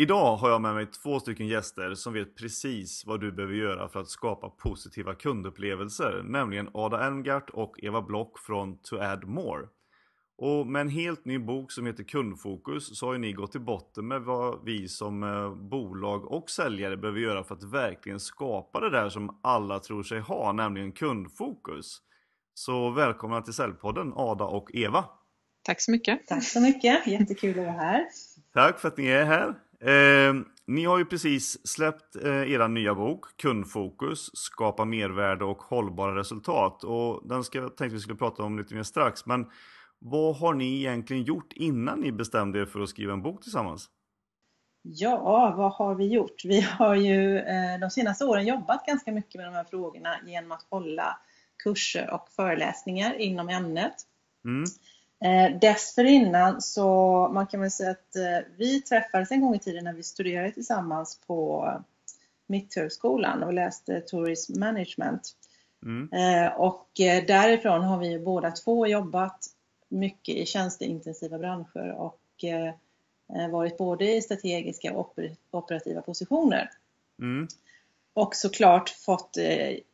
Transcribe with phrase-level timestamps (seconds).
[0.00, 3.88] Idag har jag med mig två stycken gäster som vet precis vad du behöver göra
[3.88, 9.66] för att skapa positiva kundupplevelser, nämligen Ada Elmgart och Eva Block från To Add More.
[10.42, 13.60] Och med en helt ny bok som heter Kundfokus så har ju ni gått till
[13.60, 18.80] botten med vad vi som eh, bolag och säljare behöver göra för att verkligen skapa
[18.80, 21.98] det där som alla tror sig ha, nämligen kundfokus.
[22.54, 25.04] Så välkomna till Säljpodden Ada och Eva.
[25.62, 26.26] Tack så mycket.
[26.26, 28.04] Tack så mycket, jättekul att vara här.
[28.54, 29.48] Tack för att ni är här.
[29.80, 30.34] Eh,
[30.66, 36.84] ni har ju precis släppt eh, er nya bok Kundfokus, skapa mervärde och hållbara resultat.
[36.84, 39.26] Och den ska, jag tänkte vi skulle prata om lite mer strax.
[39.26, 39.46] Men
[40.00, 43.90] vad har ni egentligen gjort innan ni bestämde er för att skriva en bok tillsammans?
[44.82, 46.44] Ja, vad har vi gjort?
[46.44, 50.52] Vi har ju eh, de senaste åren jobbat ganska mycket med de här frågorna genom
[50.52, 51.18] att hålla
[51.64, 53.94] kurser och föreläsningar inom ämnet.
[54.44, 54.64] Mm.
[55.24, 56.88] Eh, dessförinnan så
[57.34, 60.52] man kan väl säga att eh, vi träffades en gång i tiden när vi studerade
[60.52, 61.70] tillsammans på
[62.46, 65.36] Mitthögskolan och läste Tourism Management.
[65.82, 66.08] Mm.
[66.56, 66.88] Och
[67.26, 69.46] därifrån har vi båda två jobbat
[69.90, 72.20] mycket i tjänsteintensiva branscher och
[73.50, 75.18] varit både i strategiska och
[75.50, 76.70] operativa positioner.
[77.18, 77.48] Mm.
[78.14, 79.36] Och såklart fått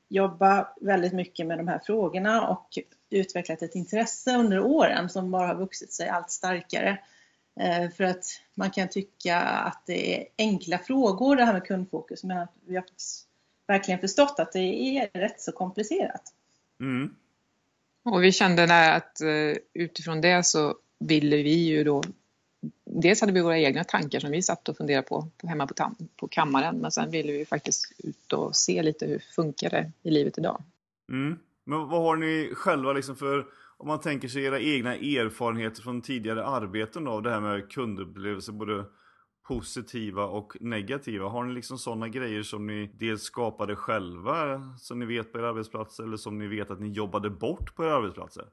[0.08, 2.78] jobba väldigt mycket med de här frågorna och
[3.10, 6.98] utvecklat ett intresse under åren som bara har vuxit sig allt starkare.
[7.60, 8.24] Eh, för att
[8.54, 12.76] man kan tycka att det är enkla frågor det här med kundfokus men att vi
[12.76, 12.84] har
[13.66, 16.32] verkligen förstått att det är rätt så komplicerat.
[16.80, 17.16] Mm.
[18.10, 22.02] Och vi kände att eh, utifrån det så ville vi ju då
[22.84, 25.74] Dels hade vi våra egna tankar som vi satt och funderade på, på hemma på,
[26.16, 30.10] på kammaren men sen ville vi faktiskt ut och se lite hur funkar det i
[30.10, 30.62] livet idag.
[31.08, 31.38] Mm.
[31.64, 33.46] Men vad har ni själva liksom för,
[33.76, 38.52] om man tänker sig era egna erfarenheter från tidigare arbeten av det här med kundupplevelser,
[38.52, 38.84] både
[39.48, 41.28] positiva och negativa.
[41.28, 45.42] Har ni liksom sådana grejer som ni dels skapade själva, som ni vet på er
[45.42, 48.44] arbetsplats, eller som ni vet att ni jobbade bort på era arbetsplatser?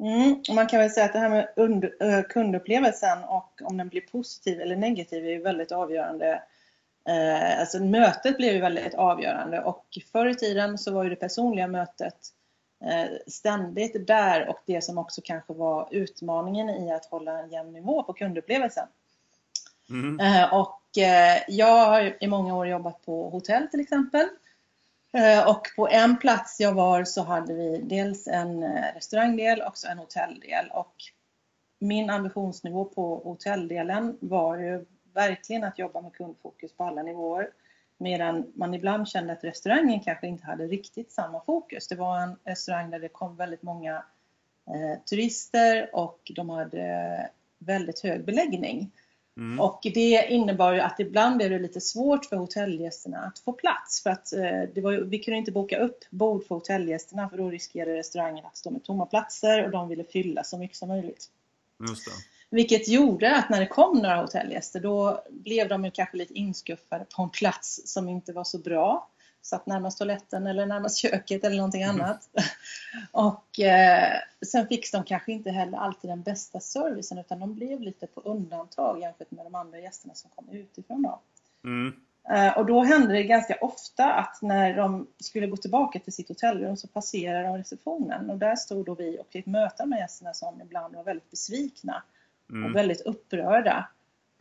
[0.00, 4.00] Mm, man kan väl säga att det här med eh, kundupplevelsen och om den blir
[4.00, 6.42] positiv eller negativ är ju väldigt avgörande
[7.08, 11.16] Eh, alltså mötet blev ju väldigt avgörande och förr i tiden så var ju det
[11.16, 12.16] personliga mötet
[12.84, 17.72] eh, ständigt där och det som också kanske var utmaningen i att hålla en jämn
[17.72, 18.86] nivå på kundupplevelsen.
[19.92, 20.20] Mm.
[20.20, 24.28] Eh, och eh, jag har i många år jobbat på hotell till exempel.
[25.12, 28.62] Eh, och på en plats jag var så hade vi dels en
[28.94, 30.70] restaurangdel och en hotelldel.
[30.72, 30.94] Och
[31.78, 37.50] min ambitionsnivå på hotelldelen var ju verkligen att jobba med kundfokus på alla nivåer.
[37.98, 41.88] Medan man ibland kände att restaurangen kanske inte hade riktigt samma fokus.
[41.88, 44.04] Det var en restaurang där det kom väldigt många
[44.66, 48.90] eh, turister och de hade väldigt hög beläggning.
[49.36, 49.60] Mm.
[49.60, 54.02] Och det innebar ju att ibland blev det lite svårt för hotellgästerna att få plats.
[54.02, 57.50] För att eh, det var, vi kunde inte boka upp bord för hotellgästerna för då
[57.50, 61.26] riskerade restaurangen att stå med tomma platser och de ville fylla så mycket som möjligt.
[61.88, 62.12] Just det.
[62.56, 67.06] Vilket gjorde att när det kom några hotellgäster då blev de ju kanske lite inskuffade
[67.16, 69.08] på en plats som inte var så bra.
[69.42, 72.06] Satt närmast toaletten eller närmast köket eller någonting mm.
[73.10, 77.80] Och eh, sen fick de kanske inte heller alltid den bästa servicen utan de blev
[77.80, 81.02] lite på undantag jämfört med de andra gästerna som kom utifrån.
[81.02, 81.20] Då.
[81.64, 81.92] Mm.
[82.30, 86.28] Eh, och då hände det ganska ofta att när de skulle gå tillbaka till sitt
[86.28, 90.34] hotellrum så passerade de receptionen och där stod då vi och fick möta de gästerna
[90.34, 92.02] som ibland var väldigt besvikna
[92.50, 92.64] mm.
[92.64, 93.88] och väldigt upprörda.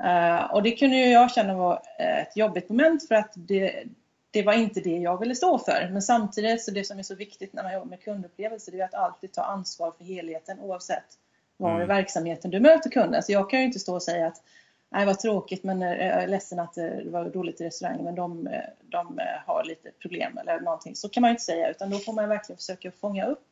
[0.04, 3.84] Uh, och det kunde ju jag känna var ett jobbigt moment för att det,
[4.32, 5.90] det var inte det jag ville stå för.
[5.92, 8.86] Men samtidigt så det som är så viktigt när man jobbar med kundupplevelser det är
[8.86, 11.18] att alltid ta ansvar för helheten oavsett
[11.58, 11.82] var mm.
[11.82, 13.24] i verksamheten du möter kunden.
[13.24, 14.44] Så jag kan ju inte stå och säga att
[14.90, 18.50] Nej vad tråkigt men jag är ledsen att det var dåligt i restaurangen men de,
[18.82, 20.96] de har lite problem eller någonting.
[20.96, 23.46] Så kan man ju inte säga utan då får man verkligen försöka fånga upp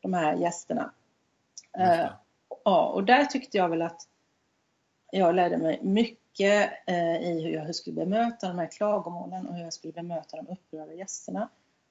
[0.00, 0.90] de här gästerna.
[1.78, 2.10] Uh,
[2.64, 4.08] ja, och där tyckte jag väl att
[5.10, 9.64] jag lärde mig mycket eh, i hur jag skulle bemöta de här klagomålen och hur
[9.64, 11.48] jag skulle bemöta de upprörda gästerna.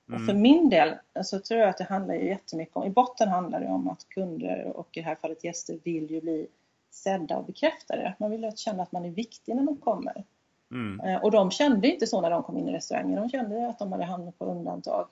[0.09, 0.21] Mm.
[0.21, 3.29] Och för min del så tror jag att det handlar ju jättemycket om, i botten
[3.29, 6.47] handlar det om att kunder och i det här fallet gäster vill ju bli
[6.91, 8.15] sedda och bekräftade.
[8.19, 10.23] Man vill ju känna att man är viktig när de kommer.
[10.71, 10.99] Mm.
[10.99, 13.79] Eh, och de kände inte så när de kom in i restaurangen, de kände att
[13.79, 15.07] de hade hamnat på undantag.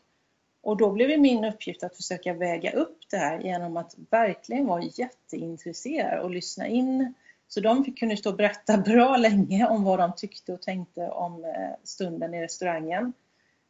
[0.61, 4.65] Och då blev det min uppgift att försöka väga upp det här genom att verkligen
[4.65, 7.13] vara jätteintresserad och lyssna in.
[7.49, 11.45] Så de kunde stå och berätta bra länge om vad de tyckte och tänkte om
[11.45, 13.13] eh, stunden i restaurangen.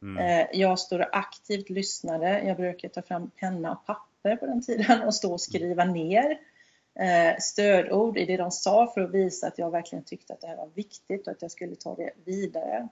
[0.02, 0.46] Mm.
[0.52, 2.42] Jag står och aktivt lyssnade.
[2.42, 6.38] Jag brukar ta fram penna och papper på den tiden och stå och skriva ner
[7.40, 10.56] stödord i det de sa för att visa att jag verkligen tyckte att det här
[10.56, 12.88] var viktigt och att jag skulle ta det vidare.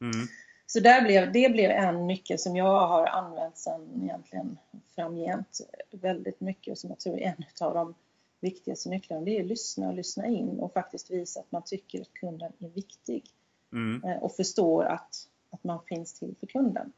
[0.00, 0.26] Mm.
[0.66, 4.58] Så där blev, det blev en nyckel som jag har använt sedan egentligen
[4.94, 7.94] framgent väldigt mycket och som jag tror är en av de
[8.40, 9.24] viktigaste nycklarna.
[9.24, 12.52] Det är att lyssna och lyssna in och faktiskt visa att man tycker att kunden
[12.58, 13.24] är viktig.
[13.72, 14.04] Mm.
[14.04, 15.16] Eh, och förstår att,
[15.50, 16.92] att man finns till för kunden.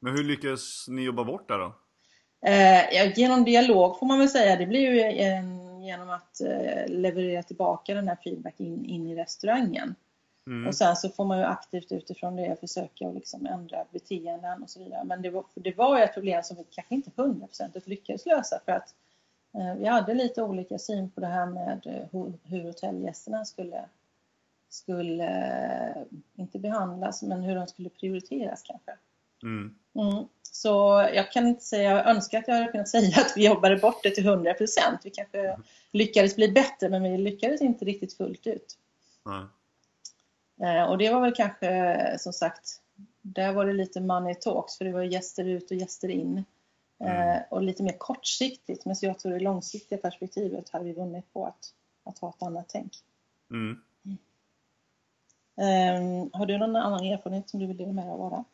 [0.00, 1.74] Men hur lyckas ni jobba bort det då?
[2.40, 4.56] Eh, genom dialog får man väl säga.
[4.56, 9.16] Det blir ju en, genom att eh, leverera tillbaka den här feedbacken in, in i
[9.16, 9.94] restaurangen.
[10.46, 10.68] Mm.
[10.68, 14.78] Och sen så får man ju aktivt utifrån det försöka liksom ändra beteenden och så
[14.84, 15.04] vidare.
[15.04, 18.60] Men det var, det var ju ett problem som vi kanske inte hundraprocentigt lyckades lösa
[18.64, 18.94] för att
[19.52, 23.84] vi hade lite olika syn på det här med eh, hur hotellgästerna skulle,
[24.68, 25.24] skulle
[25.96, 26.02] eh,
[26.36, 28.92] inte behandlas, men hur de skulle prioriteras kanske.
[29.42, 29.74] Mm.
[29.94, 30.24] Mm.
[30.42, 30.68] Så
[31.14, 34.02] jag kan inte säga, jag önskar att jag hade kunnat säga att vi jobbade bort
[34.02, 34.54] det till 100%
[35.04, 35.58] Vi kanske
[35.92, 38.78] lyckades bli bättre, men vi lyckades inte riktigt fullt ut.
[39.26, 39.48] Mm.
[40.60, 42.80] Eh, och det var väl kanske som sagt,
[43.22, 46.44] där var det lite money talks för det var gäster ut och gäster in.
[47.00, 47.42] Eh, mm.
[47.50, 51.46] Och lite mer kortsiktigt, men så jag tror det långsiktiga perspektivet hade vi vunnit på
[51.46, 51.72] att,
[52.04, 52.92] att ha ett annat tänk.
[53.50, 53.80] Mm.
[55.56, 58.22] Um, har du någon annan erfarenhet som du vill dela med dig av?
[58.22, 58.44] Ada?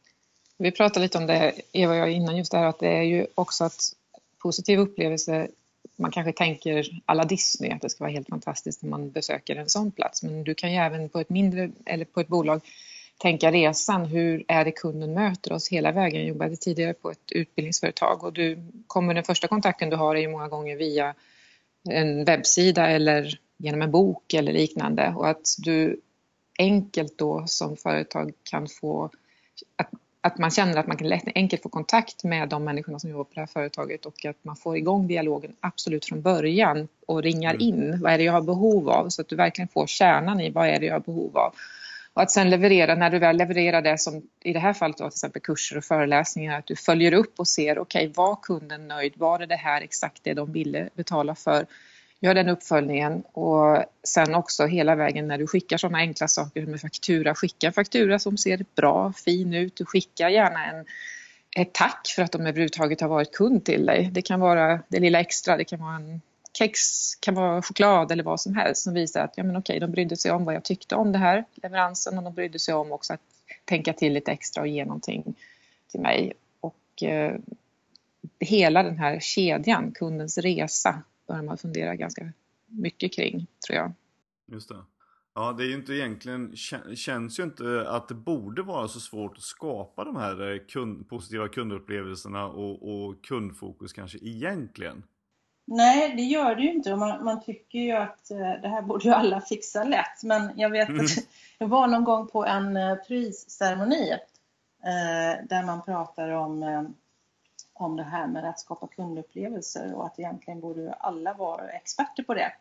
[0.57, 3.03] Vi pratade lite om det, Eva och jag, innan just det här att det är
[3.03, 3.97] ju också att
[4.39, 5.49] positiv upplevelse
[5.97, 9.69] man kanske tänker alla Disney, att det ska vara helt fantastiskt när man besöker en
[9.71, 10.23] sån plats.
[10.23, 12.61] Men du kan ju även på ett mindre, eller på ett bolag,
[13.19, 14.05] tänka resan.
[14.05, 16.21] Hur är det kunden möter oss hela vägen?
[16.21, 20.21] Jag jobbade tidigare på ett utbildningsföretag och du kommer den första kontakten du har är
[20.21, 21.15] ju många gånger via
[21.89, 26.01] en webbsida eller genom en bok eller liknande och att du
[26.59, 29.11] enkelt då som företag kan få
[29.77, 29.91] att
[30.25, 33.25] att man känner att man kan lätt, enkelt få kontakt med de människorna som jobbar
[33.25, 37.55] på det här företaget och att man får igång dialogen absolut från början och ringar
[37.55, 37.61] mm.
[37.61, 40.51] in vad är det jag har behov av så att du verkligen får kärnan i
[40.51, 41.55] vad är det jag har behov av.
[42.15, 45.05] Och att sen leverera, när du väl levererar det som i det här fallet då,
[45.05, 48.89] till exempel kurser och föreläsningar, att du följer upp och ser okej, okay, var kunden
[48.89, 49.13] nöjd?
[49.17, 51.67] Var det det här exakt det de ville betala för?
[52.21, 56.81] Gör den uppföljningen och sen också hela vägen när du skickar sådana enkla saker med
[56.81, 59.77] faktura, skicka en faktura som ser bra, fin ut.
[59.77, 60.85] Du skickar gärna en,
[61.57, 64.11] ett tack för att de överhuvudtaget har varit kund till dig.
[64.13, 66.21] Det kan vara det lilla extra, det kan vara en
[66.59, 66.81] kex,
[67.15, 70.17] kan vara choklad eller vad som helst som visar att ja, men okej, de brydde
[70.17, 73.13] sig om vad jag tyckte om det här leveransen och de brydde sig om också
[73.13, 73.21] att
[73.65, 75.35] tänka till lite extra och ge någonting
[75.91, 76.33] till mig.
[76.61, 77.37] Och eh,
[78.41, 82.33] hela den här kedjan, kundens resa, börjar man fundera ganska
[82.67, 83.93] mycket kring, tror jag.
[84.47, 84.85] Just det.
[85.35, 86.57] Ja, det är ju inte egentligen,
[86.97, 91.09] känns ju inte att det borde vara så svårt att skapa de här eh, kund,
[91.09, 95.03] positiva kundupplevelserna och, och, kundfokus kanske egentligen.
[95.65, 96.97] Nej, det gör det ju inte.
[96.97, 100.23] Man, man tycker ju att eh, det här borde ju alla fixa lätt.
[100.23, 101.05] Men jag vet mm.
[101.05, 101.11] att
[101.59, 104.13] jag var någon gång på en eh, prisceremoni
[104.83, 106.95] eh, där man pratar om
[107.75, 112.35] om det här med att skapa kundupplevelser och att egentligen borde alla vara experter på
[112.35, 112.53] det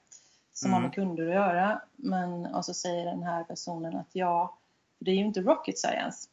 [0.54, 0.74] som mm.
[0.74, 1.82] har med kunder att göra.
[1.96, 4.58] Men och så säger den här personen att ja,
[5.00, 6.30] det är ju inte rocket science.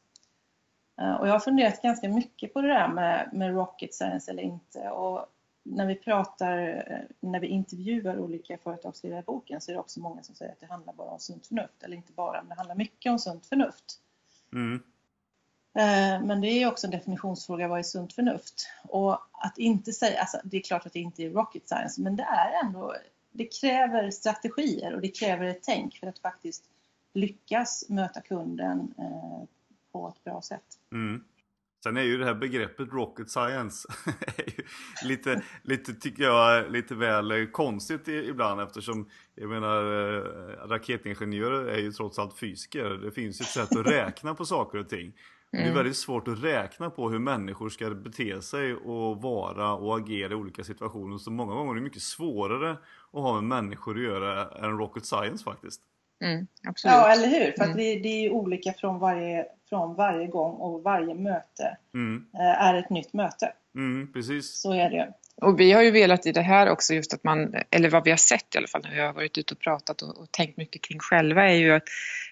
[1.00, 4.42] Eh, och jag har funderat ganska mycket på det där med, med rocket science eller
[4.42, 4.90] inte.
[4.90, 5.26] Och
[5.62, 6.58] när vi pratar,
[6.90, 10.52] eh, när vi intervjuar olika företagsledare i boken så är det också många som säger
[10.52, 11.82] att det handlar bara om sunt förnuft.
[11.82, 14.00] Eller inte bara, men det handlar mycket om sunt förnuft.
[14.52, 14.82] Mm.
[15.74, 18.68] Eh, men det är också en definitionsfråga, vad är sunt förnuft?
[18.88, 22.16] Och att inte säga, alltså det är klart att det inte är rocket science, men
[22.16, 22.94] det är ändå,
[23.32, 26.64] det kräver strategier och det kräver ett tänk för att faktiskt
[27.12, 29.42] lyckas möta kunden eh,
[29.92, 30.78] på ett bra sätt.
[30.92, 31.24] Mm.
[31.82, 33.88] Sen är ju det här begreppet rocket science
[35.04, 41.92] lite, lite, tycker jag, lite väl konstigt ibland eftersom jag menar eh, raketingenjörer är ju
[41.92, 42.84] trots allt fysiker.
[42.84, 45.00] Det finns ju ett sätt att räkna på saker och ting.
[45.06, 45.14] Mm.
[45.50, 45.74] Det är mm.
[45.74, 50.34] väldigt svårt att räkna på hur människor ska bete sig och vara och agera i
[50.34, 51.18] olika situationer.
[51.18, 52.70] Så många gånger är det mycket svårare
[53.12, 55.80] att ha med människor att göra än rocket science faktiskt.
[56.24, 56.46] Mm,
[56.82, 57.52] ja, eller hur?
[57.52, 57.76] För mm.
[57.76, 62.26] det, det, är olika från varje, från varje gång och varje möte mm.
[62.34, 63.52] Eh, är ett nytt möte.
[63.74, 64.60] Mm, precis.
[64.60, 65.12] Så är det.
[65.36, 68.10] Och vi har ju velat i det här också just att man, eller vad vi
[68.10, 70.56] har sett i alla fall när vi har varit ute och pratat och, och, tänkt
[70.56, 71.82] mycket kring själva är ju att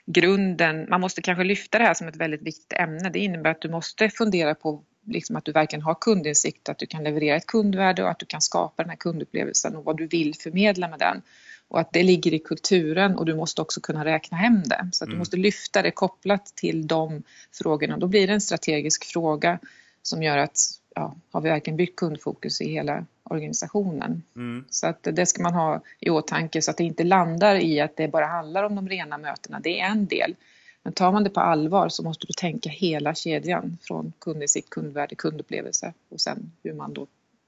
[0.07, 3.11] grunden, man måste kanske lyfta det här som ett väldigt viktigt ämne.
[3.11, 6.87] Det innebär att du måste fundera på liksom att du verkligen har kundinsikt, att du
[6.87, 10.07] kan leverera ett kundvärde och att du kan skapa den här kundupplevelsen och vad du
[10.07, 11.23] vill förmedla med den.
[11.69, 14.89] Och att det ligger i kulturen och du måste också kunna räkna hem det.
[14.93, 15.19] Så att du Mm.
[15.19, 17.23] måste lyfta det kopplat till de
[17.53, 17.97] frågorna.
[17.97, 19.59] Då blir det en strategisk fråga
[20.03, 20.59] som gör att,
[20.95, 24.23] ja, har vi verkligen byggt kundfokus i hela organisationen?
[24.37, 24.65] Mm.
[24.71, 27.97] Så att det ska man ha i åtanke så att det inte landar i att
[27.97, 29.61] det bara handlar om de rena mötena.
[29.61, 30.35] Det är en del.
[30.83, 35.15] Men tar man det på allvar så måste du tänka hela kedjan från kundinsikt, kundvärde,
[35.15, 37.07] kundupplevelse och sen hur man då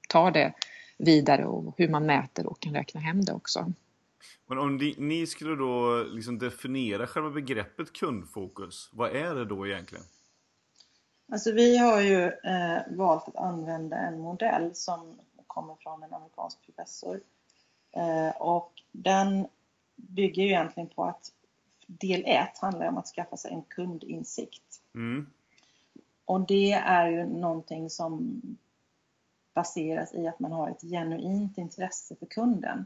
[0.09, 0.53] tar det
[0.97, 3.73] vidare och hur man mäter och kan räkna hem det också.
[4.45, 9.67] Men om ni, ni skulle då liksom definiera själva begreppet kundfokus, vad är det då
[9.67, 10.03] egentligen?
[11.31, 16.65] Alltså vi har ju eh, valt att använda en modell som kommer från en amerikansk
[16.65, 17.21] professor.
[17.91, 19.47] Eh, och den
[19.95, 21.31] bygger ju egentligen på att
[21.87, 24.81] del 1 handlar om att skaffa sig en kundinsikt.
[24.95, 25.27] Mm.
[26.25, 28.41] Och det är ju någonting som
[29.53, 32.85] baseras i att man har ett genuint intresse för kunden.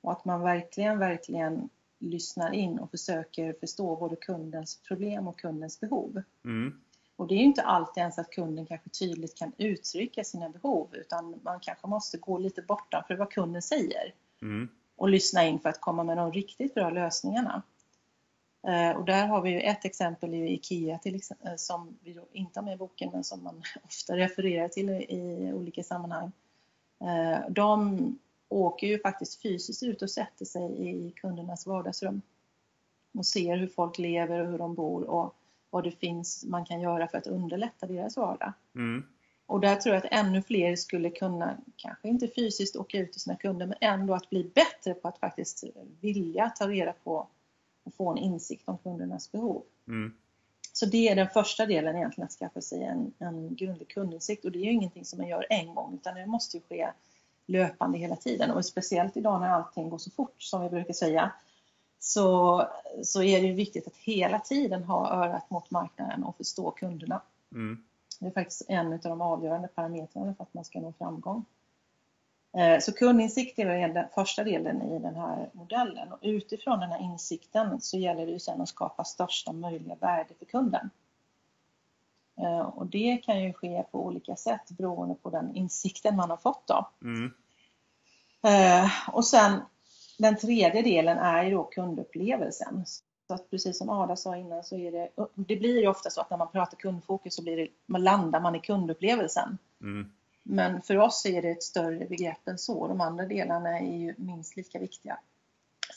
[0.00, 5.80] Och att man verkligen, verkligen lyssnar in och försöker förstå både kundens problem och kundens
[5.80, 6.22] behov.
[6.44, 6.80] Mm.
[7.16, 10.88] Och det är ju inte alltid ens att kunden kanske tydligt kan uttrycka sina behov
[10.92, 14.68] utan man kanske måste gå lite bortanför vad kunden säger Mm.
[14.96, 17.62] och lyssna in för att komma med de riktigt bra lösningarna.
[18.66, 22.60] Eh, Och där har vi ju ett exempel i IKEA till exempel, som vi inte
[22.60, 26.32] har med i boken men som man ofta refererar till i- i olika sammanhang.
[27.00, 27.98] Eh, De
[28.50, 32.22] åker ju faktiskt fysiskt ut och sätter sig i kundernas vardagsrum
[33.18, 35.34] och ser hur folk lever och hur de bor och
[35.70, 38.52] vad det finns man kan göra för att underlätta deras vardag.
[38.74, 39.04] Mm.
[39.46, 43.20] Och där tror jag att ännu fler skulle kunna, kanske inte fysiskt åka ut till
[43.20, 45.64] sina kunder, men ändå att bli bättre på att faktiskt
[46.00, 47.28] vilja ta reda på
[47.82, 49.62] och få en insikt om kundernas behov.
[49.88, 50.12] Mm.
[50.72, 54.44] Så det är den första delen egentligen, att skaffa sig en, en grundlig kundinsikt.
[54.44, 56.88] Och det är ju ingenting som man gör en gång, utan det måste ju ske
[57.50, 58.50] löpande hela tiden.
[58.50, 61.32] Och speciellt idag när allting går så fort, som vi brukar säga,
[61.98, 62.62] så,
[63.02, 67.22] så är det viktigt att hela tiden ha örat mot marknaden och förstå kunderna.
[67.52, 67.84] Mm.
[68.20, 71.44] Det är faktiskt en av de avgörande parametrarna för att man ska nå framgång.
[72.56, 77.00] Eh, Så kundinsikt är den första delen i den här modellen och utifrån den här
[77.02, 80.90] insikten så gäller det ju sen att skapa största möjliga värde för kunden.
[82.40, 86.36] Eh, Och det kan ju ske på olika sätt beroende på den insikten man har
[86.36, 86.88] fått då.
[87.02, 87.32] Mm.
[88.42, 89.60] Eh, Och sen
[90.18, 92.84] den tredje delen är ju då kundupplevelsen.
[93.26, 96.20] Så att precis som Ada sa innan så är det, det blir ju ofta så
[96.20, 99.58] att när man pratar kundfokus så blir det, man landar man i kundupplevelsen.
[99.80, 100.12] Mm.
[100.42, 102.88] Men för oss är det ett större begrepp än så.
[102.88, 105.18] De andra delarna är ju minst lika viktiga.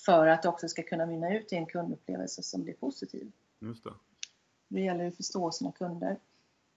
[0.06, 3.32] För att det också ska kunna mynna ut i en kundupplevelse som blir positiv.
[3.60, 3.94] Just det.
[4.68, 6.18] Det gäller att förstå sina kunder.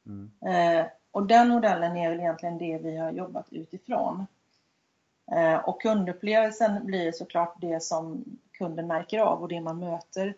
[0.06, 0.30] Mm.
[0.46, 4.26] Eh, och den modellen är väl egentligen det vi har jobbat utifrån.
[5.32, 10.34] Eh, och kundupplevelsen blir såklart det som kunden märker av och det man möter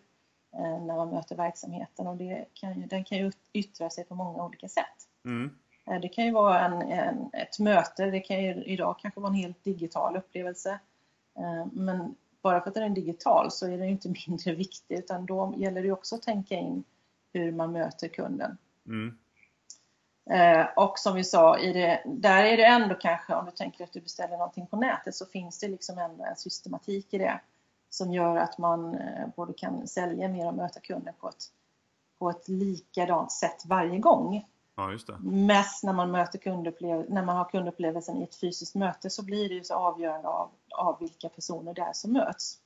[0.53, 2.07] eh, när man möter verksamheten.
[2.07, 5.07] Och det kan den kan ju yttra sig på många olika sätt.
[5.25, 5.51] Mm.
[5.85, 9.29] Eh, Det kan ju vara en, en, ett möte, det kan ju idag kanske vara
[9.29, 10.79] en helt digital upplevelse.
[11.71, 15.25] Men bara för att den är digital så är den ju inte mindre viktig utan
[15.25, 16.83] då gäller det också att tänka in
[17.33, 18.57] hur man möter kunden.
[18.85, 19.17] Mm.
[20.31, 23.93] Eh, Och som vi sa, det, där är det ändå kanske, om du tänker att
[23.93, 27.39] du beställer någonting på nätet, så finns det liksom ändå en systematik i det
[27.89, 31.45] som gör att man eh, både kan sälja mer och möta kunden på ett,
[32.19, 34.45] på ett likadant sätt varje gång.
[34.75, 35.17] Ja, just det.
[35.19, 39.49] Mest när man, möter kundupplev- när man har kundupplevelsen i ett fysiskt möte så blir
[39.49, 42.57] det ju så avgörande av, av vilka personer det är som möts.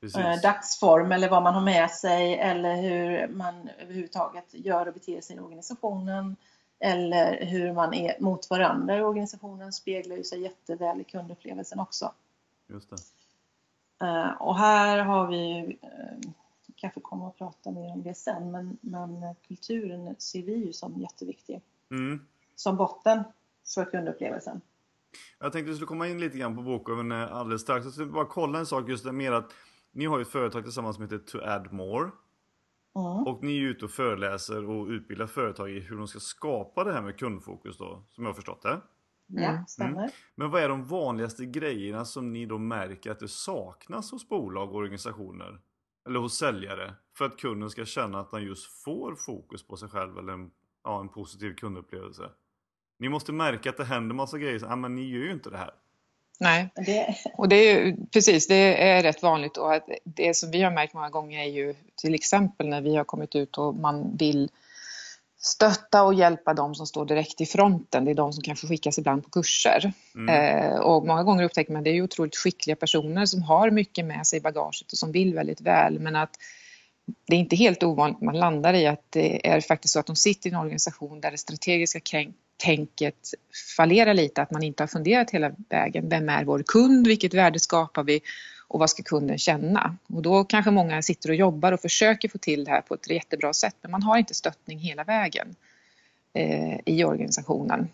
[0.00, 0.16] Precis.
[0.16, 5.20] Eh, dagsform eller vad man har med sig eller hur man överhuvudtaget gör och beter
[5.20, 6.36] sig i organisationen
[6.82, 12.12] eller hur man är mot varandra i organisationen speglar ju sig jätteväl i kundupplevelsen också.
[12.66, 12.96] Just det.
[14.06, 16.30] Eh, Och här har vi eh,
[16.76, 21.00] kanske kommer att prata mer om det sen, men, men kulturen ser vi ju som
[21.00, 21.60] jätteviktig.
[21.90, 22.26] Mm.
[22.54, 23.22] Som botten
[23.74, 24.60] för kundupplevelsen.
[25.38, 27.84] Jag tänkte att vi skulle komma in lite grann på boken eh, alldeles strax.
[27.84, 29.52] Jag skulle bara kolla en sak just det med att
[29.92, 32.10] ni har ju ett företag tillsammans som heter To Add More.
[32.94, 33.26] Mm.
[33.26, 36.92] Och ni är ute och föreläser och utbildar företag i hur de ska skapa det
[36.92, 38.80] här med kundfokus då, som jag har förstått det.
[39.26, 40.10] Ja, stämmer.
[40.34, 44.70] Men vad är de vanligaste grejerna som ni då märker att det saknas hos bolag
[44.70, 45.60] och organisationer?
[46.08, 46.94] Eller hos säljare?
[47.18, 50.50] För att kunden ska känna att han just får fokus på sig själv eller en,
[50.84, 52.30] ja, en positiv kundupplevelse.
[52.98, 54.60] Ni måste märka att det händer massa grejer.
[54.62, 55.74] Ja, men ni gör ju inte det här.
[56.42, 60.62] Nej, Det, och det är ju precis, det är rätt vanligt och det som vi
[60.62, 64.16] har märkt många gånger är ju till exempel när vi har kommit ut och man
[64.16, 64.50] vill
[65.38, 68.04] stötta och hjälpa de som står direkt i fronten.
[68.04, 69.92] Det är de som kanske skickas ibland på kurser.
[70.14, 70.28] Mm.
[70.28, 74.04] Eh, och många gånger upptäcker man att det är otroligt skickliga personer som har mycket
[74.04, 75.98] med sig i bagaget och som vill väldigt väl.
[75.98, 76.36] Men att
[77.26, 80.06] det är inte helt ovanligt att man landar i att det är faktiskt så att
[80.06, 82.00] de sitter i en organisation där det strategiska
[82.62, 83.34] tänket
[83.76, 86.08] fallerar lite, att man inte har funderat hela vägen.
[86.08, 87.06] Vem är vår kund?
[87.06, 88.20] Vilket värde skapar vi?
[88.68, 89.96] Och vad ska kunden känna?
[90.06, 93.10] Och då kanske många sitter och jobbar och försöker få till det här på ett
[93.10, 95.54] jättebra sätt, men man har inte stöttning hela vägen
[96.32, 97.88] eh, i organisationen.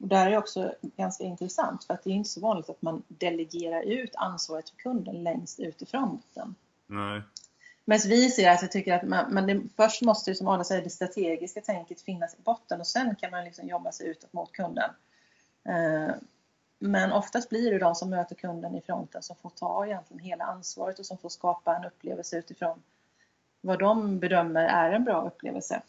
[0.00, 2.82] Och det här är också ganska intressant för att det är inte så vanligt att
[2.82, 6.54] man delegerar ut ansvaret för kunden längst ut i fronten.
[6.86, 7.22] Nej.
[7.88, 10.82] Men vi ser att jag tycker att man, man det, först måste som Ada säger
[10.82, 14.52] det strategiska tänket finnas i botten och sen kan man liksom jobba sig utåt mot
[14.52, 14.90] kunden.
[15.68, 16.14] Eh,
[16.78, 20.44] men oftast blir det de som möter kunden i fronten som får ta egentligen hela
[20.44, 22.82] ansvaret och som får skapa en upplevelse utifrån
[23.60, 25.82] vad de bedömer är en bra upplevelse.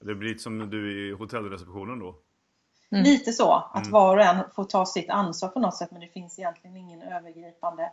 [0.00, 2.16] Det blir lite som du i hotellreceptionen då?
[2.90, 3.04] Mm.
[3.04, 3.90] Lite så, att mm.
[3.90, 7.02] var och en får ta sitt ansvar på något sätt men det finns egentligen ingen
[7.02, 7.90] övergripande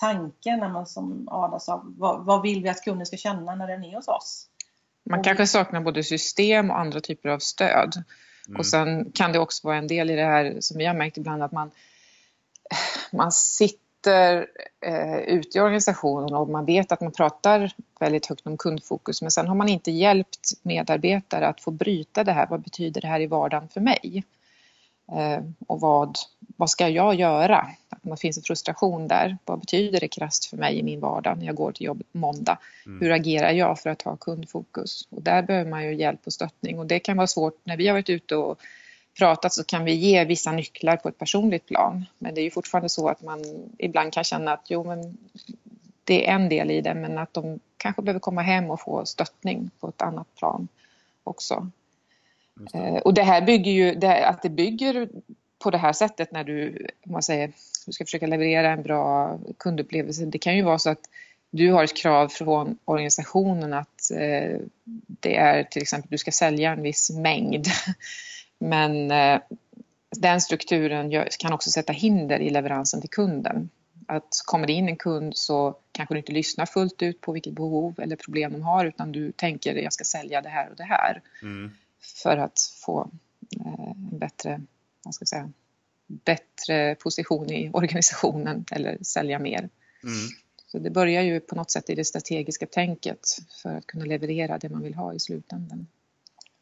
[0.00, 3.66] tanke när man som Ada sa, vad, vad vill vi att kunden ska känna när
[3.66, 4.46] den är hos oss?
[5.10, 8.04] Man kanske saknar både system och andra typer av stöd.
[8.48, 8.58] Mm.
[8.58, 11.16] Och sen kan det också vara en del i det här som vi har märkt
[11.16, 11.70] ibland att man,
[13.12, 14.46] man sitter
[14.86, 19.30] eh, ute i organisationen och man vet att man pratar väldigt högt om kundfokus men
[19.30, 22.46] sen har man inte hjälpt medarbetare att få bryta det här.
[22.46, 24.24] Vad betyder det här i vardagen för mig?
[25.12, 26.16] Eh, och vad,
[26.56, 27.68] vad ska jag göra?
[27.88, 29.38] Att det finns en frustration där.
[29.44, 32.18] Vad betyder det krasst för mig i min vardag när jag går till jobbet på
[32.18, 32.58] måndag?
[32.86, 33.00] Mm.
[33.00, 35.08] Hur agerar jag för att ha kundfokus?
[35.10, 37.86] Och där behöver man ju hjälp och stöttning och det kan vara svårt när vi
[37.86, 38.60] har varit ute och
[39.18, 42.04] pratat så kan vi ge vissa nycklar på ett personligt plan.
[42.18, 43.44] Men det är ju fortfarande så att man
[43.78, 45.18] ibland kan känna att jo men
[46.04, 49.06] det är en del i det men att de kanske behöver komma hem och få
[49.06, 50.68] stöttning på ett annat plan
[51.24, 51.70] också.
[52.58, 52.78] Det.
[52.78, 55.08] Eh, och det här bygger ju, det, att det bygger
[55.58, 57.52] på det här sättet när du, om man säger,
[57.86, 60.24] du ska försöka leverera en bra kundupplevelse.
[60.24, 61.08] Det kan ju vara så att
[61.50, 64.60] du har ett krav från organisationen att eh,
[65.20, 67.66] det är till exempel du ska sälja en viss mängd.
[68.58, 69.40] Men eh,
[70.16, 73.68] den strukturen gör, kan också sätta hinder i leveransen till kunden.
[74.06, 77.52] Att kommer det in en kund så kanske du inte lyssnar fullt ut på vilket
[77.52, 80.84] behov eller problem de har utan du tänker jag ska sälja det här och det
[80.84, 81.22] här.
[81.42, 81.70] Mm.
[82.22, 83.10] För att få
[83.60, 84.60] eh, en bättre
[85.04, 85.52] vad ska jag säga,
[86.06, 89.58] bättre position i organisationen eller sälja mer.
[89.58, 90.28] Mm.
[90.66, 93.20] Så det börjar ju på något sätt i det strategiska tänket
[93.62, 95.86] för att kunna leverera det man vill ha i slutändan.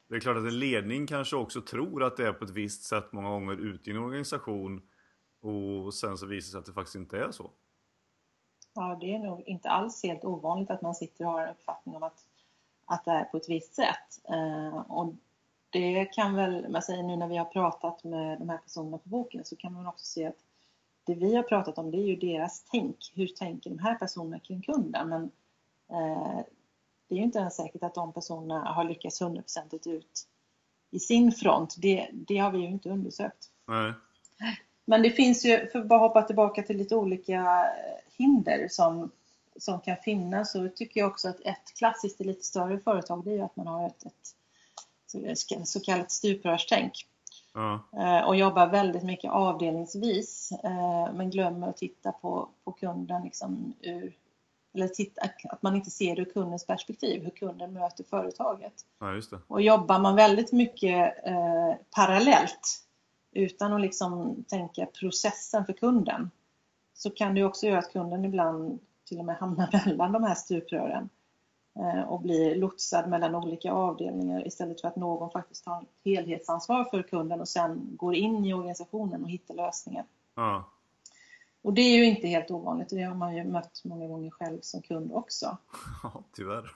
[0.08, 2.82] Det är klart att en ledning kanske också tror att det är på ett visst
[2.82, 4.82] sätt många gånger ute i en organisation
[5.40, 7.50] och sen så visar det sig att det faktiskt inte är så.
[8.74, 11.96] Ja, det är nog inte alls helt ovanligt att man sitter och har en uppfattning
[11.96, 12.18] om att,
[12.86, 14.24] att det är på ett visst sätt.
[14.28, 15.14] Eh, och
[15.70, 19.08] det kan väl, man säger nu när vi har pratat med de här personerna på
[19.08, 20.36] boken så kan man också se att
[21.04, 23.12] det vi har pratat om det är ju deras tänk.
[23.14, 25.08] Hur tänker de här personerna kring kunden?
[25.08, 25.22] Men
[25.90, 26.40] eh,
[27.08, 30.26] det är ju inte ens säkert att de personerna har lyckats hundraprocentigt ut
[30.90, 31.74] i sin front.
[31.78, 33.50] Det, det har vi ju inte undersökt.
[33.66, 33.92] Nej.
[34.84, 37.66] Men det finns ju, för att bara hoppa tillbaka till lite olika
[38.16, 39.10] hinder som,
[39.56, 43.30] som kan finnas så tycker jag också att ett klassiskt i lite större företag det
[43.30, 44.34] är ju att man har ett, ett
[45.64, 46.92] så kallat stuprörstänk.
[47.54, 47.80] Ja.
[47.92, 53.74] Eh, och jobbar väldigt mycket avdelningsvis eh, men glömmer att titta på, på kunden liksom
[53.80, 54.16] ur
[54.76, 58.72] eller titta, att man inte ser det ur kundens perspektiv, hur kunden möter företaget.
[58.98, 62.82] Ja, och jobbar man väldigt mycket eh, parallellt
[63.32, 66.30] utan att liksom tänka processen för kunden
[66.94, 70.34] så kan det också göra att kunden ibland till och med hamnar mellan de här
[70.34, 71.08] stuprören.
[71.78, 76.84] Eh, och blir lotsad mellan olika avdelningar istället för att någon faktiskt tar ett helhetsansvar
[76.84, 80.04] för kunden och sen går in i organisationen och hittar lösningar.
[80.34, 80.64] Ja.
[81.62, 84.30] Och det är ju inte helt ovanligt och det har man ju mött många gånger
[84.30, 85.56] själv som kund också.
[86.02, 86.70] Ja, tyvärr.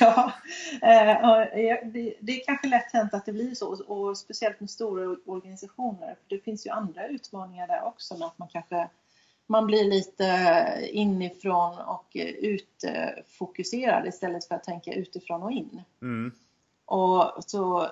[0.00, 0.32] ja,
[0.72, 1.78] eh,
[2.20, 6.06] det är kanske lätt hänt att det blir så och speciellt med stora organisationer.
[6.06, 8.88] För det finns ju andra utmaningar där också med att man kanske
[9.50, 10.24] man blir lite
[10.92, 15.82] inifrån och utfokuserad istället för att tänka utifrån och in.
[16.02, 16.32] Mm.
[16.84, 17.90] Och så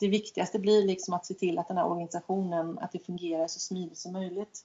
[0.00, 3.60] det viktigaste blir liksom att se till att den här organisationen att det fungerar så
[3.60, 4.60] smidigt som möjligt.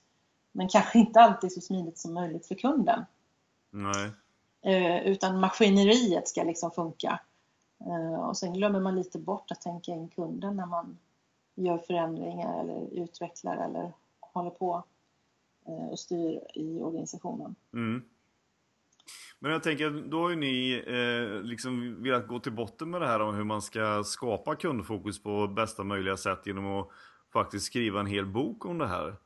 [0.52, 3.04] Men kanske inte alltid så smidigt som möjligt för kunden.
[3.70, 4.10] Nej.
[4.62, 7.20] Eh, utan maskineriet ska liksom funka.
[7.86, 10.98] Eh, och sen glömmer man lite bort att tänka in kunden när man
[11.54, 14.82] gör förändringar eller utvecklar eller håller på.
[15.66, 17.54] Eh, och styr i organisationen.
[17.74, 18.02] Mm.
[19.38, 23.06] Men jag tänker, då har ju ni eh, liksom velat gå till botten med det
[23.06, 26.88] här om hur man ska skapa kundfokus på bästa möjliga sätt genom att
[27.32, 29.16] faktiskt skriva en hel bok om det här.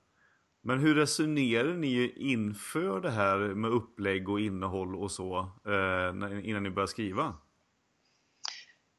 [0.62, 6.62] Men hur resonerar ni inför det här med upplägg och innehåll och så eh, innan
[6.62, 7.34] ni börjar skriva?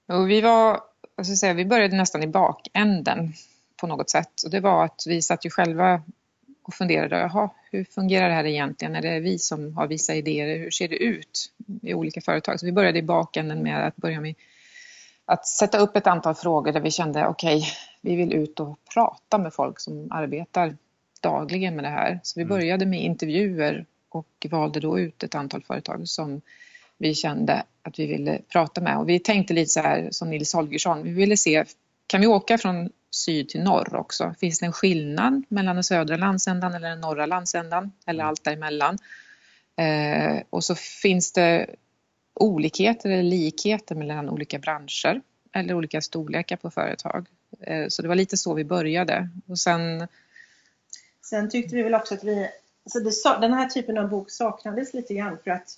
[0.08, 0.82] Och vi var,
[1.17, 3.34] alltså säga, vi började nästan i bakänden
[3.78, 6.02] på något sätt och det var att vi satt ju själva
[6.67, 8.95] och funderade, jaha, hur fungerar det här egentligen?
[8.95, 10.58] Är det vi som har vissa idéer?
[10.58, 11.51] Hur ser det ut
[11.82, 12.60] i olika företag?
[12.60, 14.36] Så vi började i bakänden med att börja med
[15.25, 17.69] att sätta upp ett antal frågor där vi kände, okej, okay,
[18.01, 20.78] vi vill ut och prata med folk som arbetar
[21.21, 22.19] dagligen med det här.
[22.23, 22.58] Så vi mm.
[22.58, 26.41] började med intervjuer och valde då ut ett antal företag som
[26.97, 28.97] vi kände att vi ville prata med.
[28.97, 31.65] Och vi tänkte lite så här som Nils Holgersson, vi ville se,
[32.08, 34.34] kan vi åka från syd till norr också?
[34.39, 38.30] Finns det en skillnad mellan den södra landsändan eller den norra landsändan eller mm.
[38.30, 38.97] allt däremellan?
[39.78, 41.67] Eh, och så finns det
[42.34, 45.21] olikheter eller likheter mellan olika branscher
[45.54, 47.28] eller olika storlekar på företag.
[47.62, 49.30] Eh, så det var lite så vi började.
[49.47, 50.08] Och sen,
[51.21, 52.49] sen tyckte vi väl också att vi,
[52.86, 55.69] alltså det, den här typen av bok saknades lite grann för att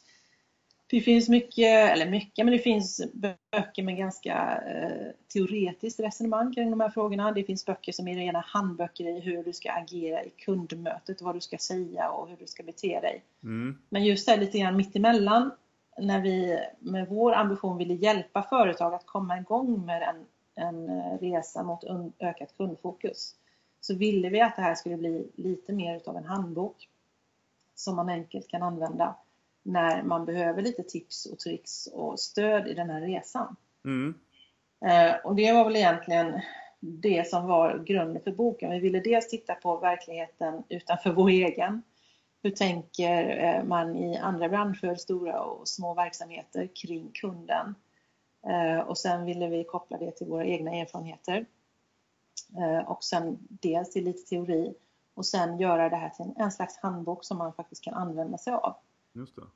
[0.90, 6.72] det finns mycket, eller mycket, men det finns böcker med ganska eh, teoretiskt resonemang kring
[6.72, 7.32] de här frågorna.
[7.32, 11.36] Det finns böcker som är rena handböcker i hur du ska agera i kundmötet, vad
[11.36, 13.24] du ska säga och hur du ska bete dig.
[13.44, 13.78] Mm.
[13.90, 15.52] Men just det lite grann mittemellan,
[15.98, 20.26] när vi med vår ambition ville hjälpa företag att komma igång med en,
[20.66, 21.84] en eh, resa mot
[22.20, 23.36] ökat kundfokus,
[23.82, 26.90] så ville vi att det här skulle bli lite mer utav en handbok
[27.76, 29.16] som man enkelt kan använda
[29.68, 33.56] när man behöver lite tips och tricks och stöd i den här resan.
[33.86, 34.14] Mm.
[34.86, 36.42] Eh, och det var väl egentligen
[36.80, 38.72] det som var grunden för boken.
[38.72, 41.84] Vi ville dels titta på verkligheten utanför vår egen.
[42.44, 47.76] Hur tänker eh, man i andra branscher, stora och små verksamheter kring kunden?
[48.48, 51.46] Eh, och sen ville vi koppla det till våra egna erfarenheter.
[52.86, 54.74] Och sen dels till lite teori
[55.14, 58.54] och sen göra det här till en slags handbok som man faktiskt kan använda sig
[58.54, 58.76] av.
[59.18, 59.48] Just det.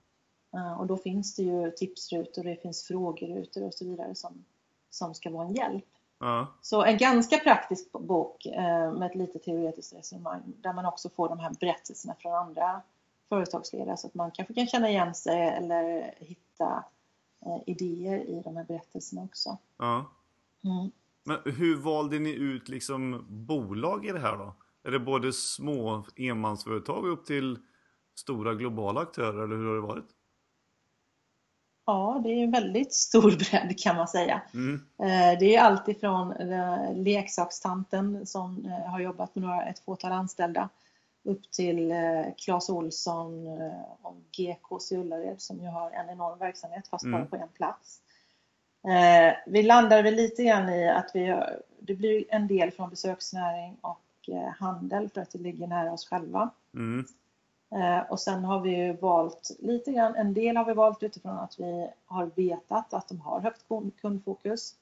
[0.57, 4.45] Eh, och då finns det ju tipsrutor, det finns frågerutor och så vidare som,
[4.89, 5.85] som ska vara en hjälp.
[6.19, 6.47] Ja.
[6.61, 11.29] Så en ganska praktisk bok eh, med ett lite teoretiskt resonemang där man också får
[11.29, 12.81] de här berättelserna från andra
[13.29, 16.83] företagsledare så att man kanske kan känna igen sig eller hitta
[17.45, 19.57] eh, idéer i de här berättelserna också.
[19.77, 20.11] Ja.
[20.63, 20.91] Mm.
[21.23, 24.55] Men hur valde ni ut liksom bolag i det här då?
[24.83, 27.59] Är det både små enmansföretag upp till
[28.21, 30.05] stora globala aktörer eller hur har det varit?
[31.85, 34.41] Ja, det är en väldigt stor bredd kan man säga.
[34.53, 34.81] Mm.
[34.99, 40.11] Eh, det är allt ifrån eh, leksakstanten som eh, har jobbat med några, ett fåtal
[40.11, 40.69] anställda
[41.23, 41.93] upp till
[42.37, 43.47] Clas Olsson
[44.01, 47.19] och GKs i Ullared som ju har en enorm verksamhet fast mm.
[47.19, 47.99] bara på en plats.
[49.45, 51.41] Vi landar väl lite grann i att vi,
[51.79, 56.49] det blir en del från besöksnäring och handel för att det ligger nära oss själva.
[56.73, 57.05] Mm.
[57.75, 61.37] Eh, och sen har vi ju valt lite grann, en del har vi valt utifrån
[61.37, 63.65] att vi har vetat att de har högt
[64.01, 64.75] kundfokus.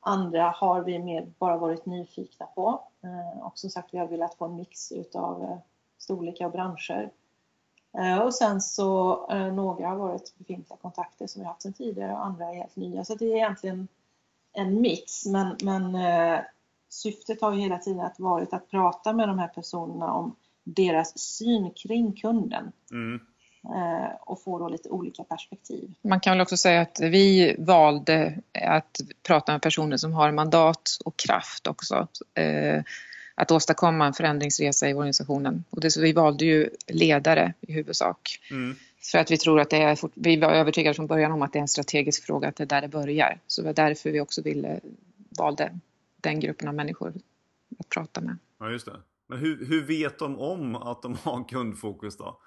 [0.00, 2.82] Andra har vi mer bara varit nyfikna på.
[3.02, 5.58] Eh, och som sagt, vi har velat få en mix utav eh,
[5.98, 7.10] storlekar och branscher.
[7.98, 12.12] Eh, och sen så eh, några har varit befintliga kontakter som vi haft sedan tidigare
[12.12, 13.04] och andra är helt nya.
[13.04, 13.88] Så det är egentligen
[14.52, 15.26] en mix.
[15.26, 16.40] Men, men eh,
[16.88, 20.36] syftet har ju hela tiden varit att prata med de här personerna om
[20.74, 22.72] deras syn kring kunden.
[22.90, 23.20] Mm.
[23.64, 25.94] Eh, och få då lite olika perspektiv.
[26.02, 30.98] Man kan väl också säga att vi valde att prata med personer som har mandat
[31.04, 32.08] och kraft också.
[32.34, 32.82] Eh,
[33.34, 35.64] att åstadkomma en förändringsresa i organisationen.
[35.70, 38.38] Och det, så vi valde ju ledare i huvudsak.
[38.50, 38.76] Mm.
[39.12, 41.58] För att vi tror att det är, vi var övertygade från början om att det
[41.58, 43.38] är en strategisk fråga, att det är där det börjar.
[43.46, 44.80] Så det var därför vi också ville,
[45.38, 45.78] valde
[46.16, 47.12] den gruppen av människor
[47.78, 48.38] att prata med.
[48.58, 48.96] Ja, just det.
[49.28, 52.40] Men hur, hur vet de om att de har kundfokus då?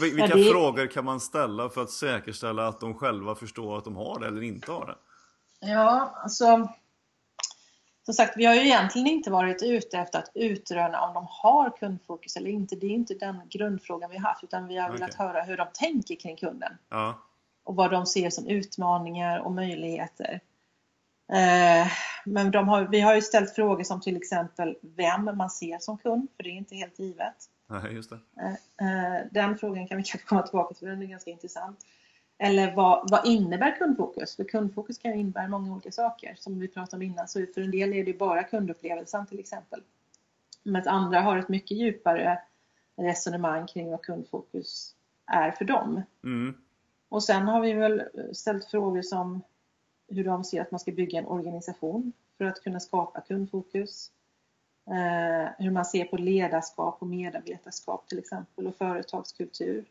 [0.00, 0.44] Vilka ja, det...
[0.44, 4.26] frågor kan man ställa för att säkerställa att de själva förstår att de har det
[4.26, 4.96] eller inte har det?
[5.68, 6.68] Ja, alltså
[8.08, 11.76] som sagt, vi har ju egentligen inte varit ute efter att utröna om de har
[11.76, 12.76] kundfokus eller inte.
[12.76, 15.00] Det är inte den grundfrågan vi har haft, utan vi har okay.
[15.00, 16.72] velat höra hur de tänker kring kunden.
[16.88, 17.18] Ja.
[17.64, 20.40] Och vad de ser som utmaningar och möjligheter.
[21.32, 21.88] Eh,
[22.24, 26.28] men har, vi har ju ställt frågor som till exempel vem man ser som kund,
[26.36, 27.36] för det är inte helt givet.
[27.66, 28.18] Nej, just det.
[28.40, 31.78] Eh, eh, den frågan kan vi kanske komma tillbaka till, den är ganska intressant.
[32.38, 34.36] Eller vad, vad innebär kundfokus?
[34.36, 37.28] För kundfokus kan ju innebära många olika saker, som vi pratade om innan.
[37.28, 39.82] Så för en del är det bara kundupplevelsen till exempel.
[40.62, 42.38] Men andra har ett mycket djupare
[42.96, 44.94] resonemang kring vad kundfokus
[45.26, 46.02] är för dem.
[46.24, 46.54] Mm.
[47.08, 49.42] Och sen har vi väl ställt frågor som
[50.08, 54.10] hur de ser att man ska bygga en organisation för att kunna skapa kundfokus.
[54.86, 59.84] Eh, hur man ser på ledarskap och medarbetarskap till exempel och företagskultur.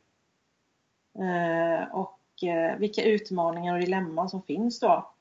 [1.20, 5.12] Eh, och eh, vilka utmaningar och dilemman som finns då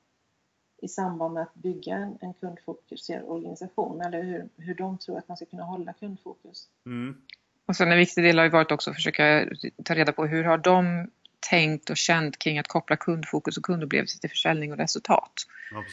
[0.82, 5.28] i samband med att bygga en, en kundfokuserad organisation eller hur, hur de tror att
[5.28, 6.68] man ska kunna hålla kundfokus.
[6.87, 7.22] Mm.
[7.66, 9.48] Och sen en viktig del har ju varit också att försöka
[9.85, 14.20] ta reda på hur har de tänkt och känt kring att koppla kundfokus och kundupplevelse
[14.20, 15.33] till försäljning och resultat.
[15.70, 15.85] Ja.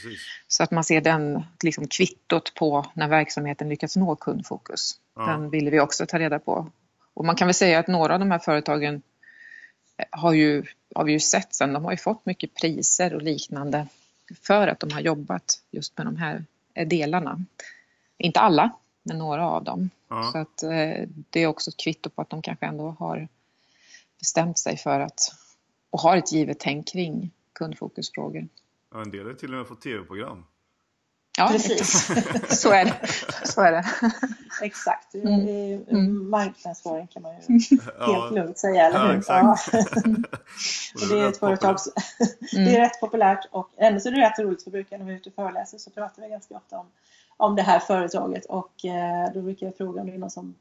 [0.48, 5.00] Så att man ser den liksom kvittot på när verksamheten lyckats nå kundfokus.
[5.16, 5.26] Ja.
[5.26, 6.70] Den ville vi också ta reda på.
[7.14, 9.02] Och man kan väl säga att några av de här företagen
[10.10, 10.64] har ju,
[10.96, 13.88] har vi ju sett sen, de har ju fått mycket priser och liknande
[14.42, 16.46] för att de har jobbat just med de här
[16.86, 17.46] delarna.
[18.18, 18.72] Inte alla,
[19.04, 19.90] men några av dem.
[20.10, 20.30] Ja.
[20.32, 23.28] Så att eh, det är också ett kvitto på att de kanske ändå har
[24.24, 25.20] bestämt sig för att
[25.90, 28.48] och har ett givet tänk kring kundfokusfrågor.
[28.94, 30.46] Ja, en del har till och med fått tv-program.
[31.38, 32.08] Ja, Precis.
[32.62, 32.96] så är det.
[33.48, 33.86] Så är det.
[34.62, 35.14] Exakt.
[35.16, 35.84] Mm.
[35.90, 36.30] Mm.
[36.30, 37.40] Marknadsföring kan man ju
[38.00, 39.18] helt lugnt säga, eller ja, hur?
[39.18, 39.68] exakt.
[41.02, 41.94] Och det är ett företag som-
[42.52, 42.82] det är Mm.
[42.82, 45.30] rätt populärt och ändå så är det rätt roligt för brukar när vi är ute
[45.30, 46.86] och föreläser så pratar vi ganska ofta om,
[47.38, 50.56] om det här företaget och eh, då brukar jag fråga om det är någon som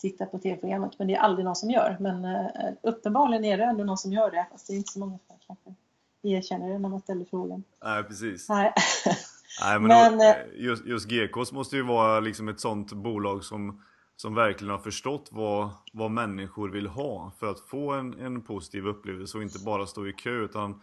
[0.00, 1.96] tittar på tv-programmet men det är aldrig någon som gör.
[2.00, 2.46] Men eh,
[2.82, 5.36] uppenbarligen är det ändå någon som gör det fast det är inte så många som
[5.46, 5.74] kanske
[6.22, 7.64] erkänner det när man ställer frågan.
[7.84, 8.48] Nej, precis.
[8.48, 8.72] Nej.
[9.62, 12.92] Nej, men, Men, då, eh, eh, just, just GKs måste ju vara liksom ett sånt
[12.92, 13.82] bolag som,
[14.16, 18.86] som verkligen har förstått vad, vad människor vill ha för att få en, en positiv
[18.86, 20.80] upplevelse och inte bara stå i kö utan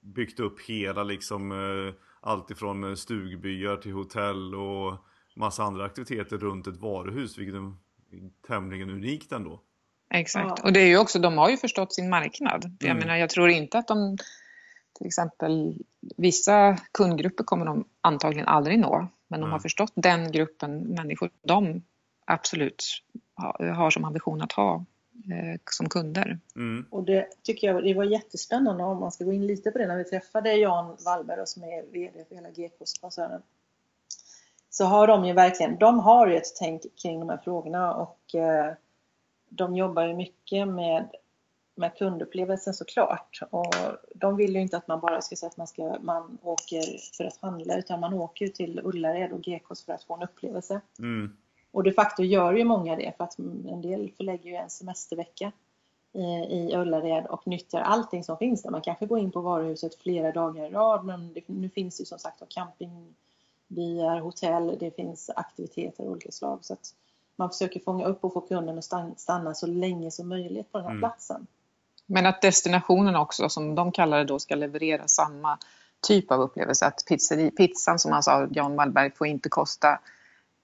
[0.00, 4.94] byggt upp hela liksom eh, allt ifrån stugbyar till hotell och
[5.36, 7.74] massa andra aktiviteter runt ett varuhus vilket är
[8.46, 9.60] tämligen unikt ändå.
[10.14, 10.58] Exakt.
[10.58, 10.64] Ja.
[10.64, 12.76] Och det är ju också, de har ju förstått sin marknad.
[12.80, 12.98] Jag Mm.
[12.98, 14.16] menar, jag tror inte att de,
[14.98, 15.78] till exempel,
[16.16, 19.08] vissa kundgrupper kommer de antagligen aldrig nå.
[19.28, 19.52] Men de Nej.
[19.52, 21.82] har förstått den gruppen människor de
[22.24, 22.84] absolut
[23.74, 24.84] har, som ambition att ha
[25.30, 26.38] eh, som kunder.
[26.56, 26.86] Mm.
[26.90, 29.86] Och det tycker jag det var jättespännande om man ska gå in lite på det
[29.86, 33.42] när vi träffade Jan Wallberg som är VD för hela GKs-koncernen.
[34.70, 38.34] Så har de ju verkligen, de har ju ett tänk kring de här frågorna och
[38.34, 38.72] eh,
[39.48, 41.08] de jobbar ju mycket med,
[41.74, 43.40] med kundupplevelsen såklart.
[43.50, 43.74] Och
[44.14, 46.82] de vill ju inte att man bara ska säga att man, ska, man åker
[47.16, 50.22] för att handla utan man åker ju till Ullared och GKs för att få en
[50.22, 50.80] upplevelse.
[50.98, 51.36] Mm.
[51.72, 55.52] Och de facto gör ju många det för att en del förlägger ju en semestervecka
[56.12, 58.70] i, i Ullared och nyttjar allting som finns där.
[58.70, 62.04] Man kanske går in på varuhuset flera dagar i rad men det, nu finns ju
[62.04, 62.48] som sagt var
[63.70, 66.58] campingbyar, hotell, det finns aktiviteter av olika slag.
[66.62, 66.94] Så att
[67.36, 70.84] man försöker fånga upp och få kunden att stanna, så länge som möjligt på den
[70.86, 71.00] här Mm.
[71.00, 71.46] platsen.
[72.06, 75.58] Men att destinationen också, som de kallar det då, ska leverera samma
[76.00, 76.86] typ av upplevelse.
[76.86, 80.00] Att pizzeri, pizzan, som han sa, Jan Wallberg, får inte kosta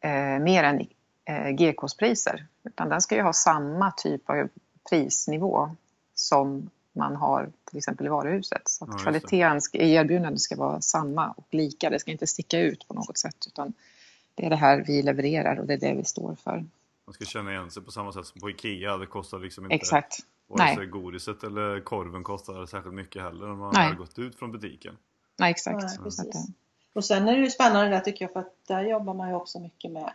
[0.00, 0.80] eh, mer än
[1.24, 2.46] eh, GKs priser.
[2.64, 4.48] Utan den ska ju ha samma typ av
[4.90, 5.70] prisnivå
[6.14, 8.68] som man har till exempel i varuhuset.
[8.68, 11.90] Så att Ja, kvaliteten i erbjudandet ska vara samma och lika.
[11.90, 13.46] Det ska inte sticka ut på något sätt.
[13.46, 13.72] Utan
[14.34, 16.64] det är det här vi levererar och det är det vi står för.
[17.06, 18.96] Man ska känna igen sig på samma sätt som på Ikea.
[18.96, 20.18] Det kostar liksom inte Exakt.
[20.46, 20.76] vare Nej.
[20.76, 23.88] sig godiset eller korven kostar särskilt mycket heller om man Nej.
[23.88, 24.96] har gått ut från butiken.
[25.38, 25.82] Nej, exakt.
[25.82, 26.06] Eh,
[26.94, 29.34] Och sen är det ju spännande där tycker jag för att där jobbar man ju
[29.34, 30.12] också mycket med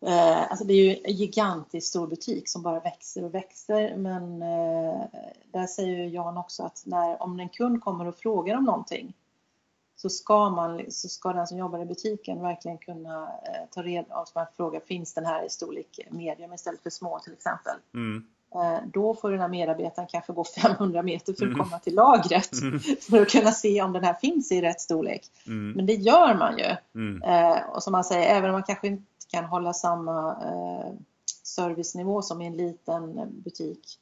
[0.00, 4.42] eh, Alltså det är ju en gigantiskt stor butik som bara växer och växer men
[4.42, 5.04] eh,
[5.52, 9.14] där säger ju Jan också att när, om en kund kommer och frågar om någonting
[9.96, 14.14] så ska, man, så ska den som jobbar i butiken verkligen kunna eh, ta reda
[14.14, 17.76] på man frågar finns den här i storlek medium istället för små till exempel.
[17.94, 18.26] Mm.
[18.54, 21.58] Eh, Då får den här medarbetaren kanske gå 500 meter för att Mm.
[21.64, 22.78] komma till lagret Mm.
[22.80, 25.22] för att kunna se om den här finns i rätt storlek.
[25.46, 25.72] Mm.
[25.72, 26.76] Men det gör man ju.
[26.94, 27.22] Mm.
[27.22, 30.92] Eh, och som man säger, även om man kanske inte kan hålla samma eh,
[31.42, 33.98] servicenivå som i en liten butik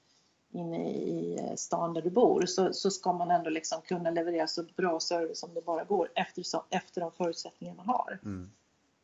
[0.53, 4.63] inne i stan där du bor så, så ska man ändå liksom kunna leverera så
[4.77, 8.19] bra service som det bara går efter, efter de förutsättningar man har.
[8.25, 8.51] Mm.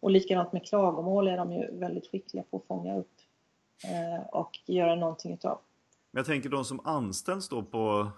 [0.00, 3.12] Och likadant med klagomål är de ju väldigt skickliga på att fånga upp
[3.85, 5.59] Eh, och göra någonting utav.
[6.11, 8.11] Men jag tänker de som anställs då på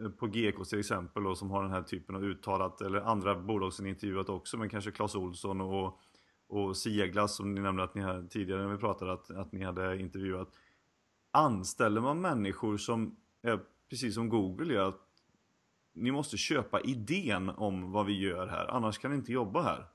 [0.00, 3.34] eh, på GK till exempel och som har den här typen av uttalat eller andra
[3.34, 5.98] bolag som ni intervjuat också men kanske Clas Olsson och,
[6.48, 9.64] och Sieglas som ni nämnde att ni hade tidigare när vi pratade att, att ni
[9.64, 10.48] hade intervjuat.
[11.30, 13.60] Anställer man människor som är
[13.90, 15.00] precis som Google gör att
[15.92, 19.86] ni måste köpa idén om vad vi gör här annars kan ni inte jobba här.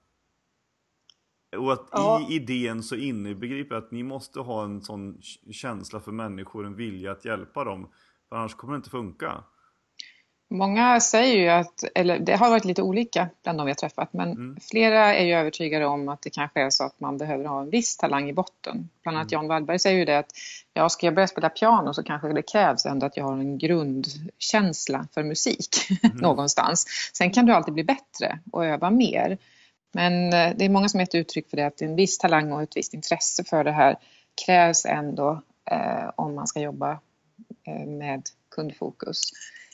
[1.57, 2.27] Och att Ja.
[2.29, 5.17] i idén så inbegriper att ni måste ha en sån
[5.51, 7.87] känsla för människor, en vilja att hjälpa dem.
[8.29, 9.43] För annars kommer det inte funka.
[10.49, 14.13] Många säger ju att, eller det har varit lite olika bland de vi har träffat,
[14.13, 14.57] men Mm.
[14.71, 17.69] flera är ju övertygade om att det kanske är så att man behöver ha en
[17.69, 18.89] viss talang i botten.
[19.03, 20.31] Bland annat Jan Wallberg säger ju det att
[20.73, 23.57] ja, ska jag börja spela piano så kanske det krävs ändå att jag har en
[23.57, 25.69] grundkänsla för musik
[26.13, 26.85] någonstans.
[27.13, 29.37] Sen kan du alltid bli bättre och öva mer.
[29.93, 32.51] Men eh, det är många som har gett uttryck för det att en viss talang
[32.51, 33.95] och ett visst intresse för det här
[34.45, 36.99] krävs ändå eh, om man ska jobba
[37.67, 38.21] eh, med
[38.55, 39.21] kundfokus.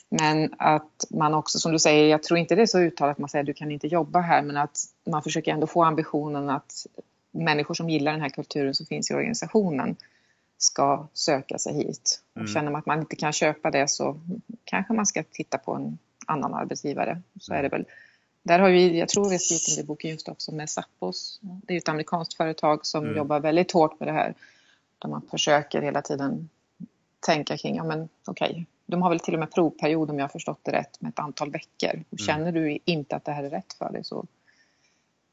[0.08, 3.18] Men att man också, som du säger, jag tror inte det är så uttalat att
[3.18, 6.86] man säger du kan inte jobba här, men att man försöker ändå få ambitionen att
[7.30, 9.96] människor som gillar den här kulturen som finns i organisationen
[10.58, 12.20] ska söka sig hit.
[12.32, 12.52] Och Mm.
[12.52, 14.20] känner man att man inte kan köpa det så
[14.64, 17.22] kanske man ska titta på en annan arbetsgivare.
[17.40, 17.84] Så är det väl.
[18.42, 20.70] Där har vi, jag tror vi har skrivit om det i boken just också med
[20.70, 21.38] Sappos.
[21.42, 23.16] Det är ett amerikanskt företag som Mm.
[23.16, 24.34] jobbar väldigt hårt med det här.
[24.98, 26.48] Där man försöker hela tiden
[27.26, 30.28] tänka kring, ja men okej, de har väl till och med provperiod om jag har
[30.28, 32.04] förstått det rätt med ett antal veckor.
[32.10, 34.26] Och känner du inte att det här är rätt för dig så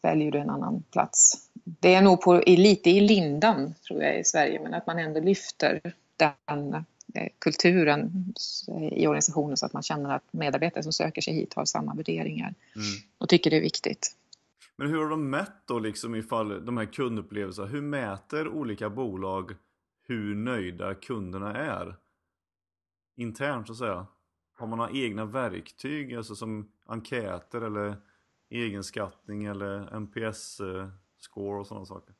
[0.01, 1.33] väljer du en annan plats.
[1.63, 4.99] Det är nog på, i, lite i lindan tror jag i Sverige men att man
[4.99, 5.81] ändå lyfter
[6.17, 6.85] den
[7.39, 8.33] kulturen
[8.91, 12.53] i organisationen så att man känner att medarbetare som söker sig hit har samma värderingar
[12.75, 12.85] Mm.
[13.17, 14.15] och tycker det är viktigt.
[14.75, 17.67] Men hur har de mätt då liksom ifall de här kundupplevelserna?
[17.67, 19.55] Hur mäter olika bolag
[20.07, 21.95] hur nöjda kunderna är?
[23.15, 24.07] Internt så att säga.
[24.57, 27.95] Har man några egna verktyg, alltså som enkäter eller
[28.49, 32.15] egenskattning eller NPS-score och sådana saker?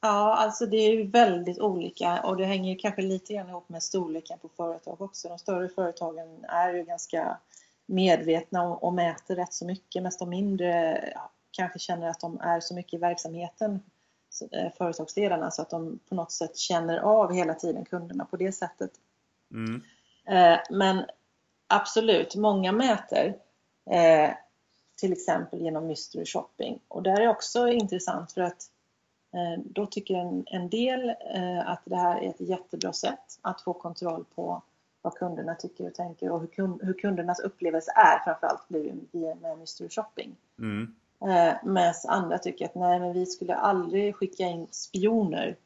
[0.00, 3.82] Ja, alltså det är ju väldigt olika och det hänger kanske lite grann ihop med
[3.82, 5.28] storleken på företag också.
[5.28, 7.38] De större företagen är ju ganska
[7.86, 12.60] medvetna och, mäter rätt så mycket medan de mindre ja, kanske känner att de är
[12.60, 13.80] så mycket i verksamheten,
[14.52, 18.52] eh, företagsledarna, så att de på något sätt känner av hela tiden kunderna på det
[18.52, 18.90] sättet.
[19.50, 19.82] Mm.
[20.26, 21.04] Eh, Men
[21.66, 23.36] absolut, många mäter
[23.90, 24.30] eh,
[24.96, 28.70] till exempel genom mystery shopping och där är också intressant för att
[29.64, 33.72] då tycker en, en del eh, att det här är ett jättebra sätt att få
[33.72, 34.62] kontroll på
[35.02, 38.66] vad kunderna tycker och tänker och hur, kund, hur kundernas upplevelse är framförallt
[39.12, 40.36] via med mystery shopping.
[40.58, 40.94] Mm.
[41.20, 45.56] Eh, Medan andra tycker att nej, men vi skulle aldrig skicka in spioner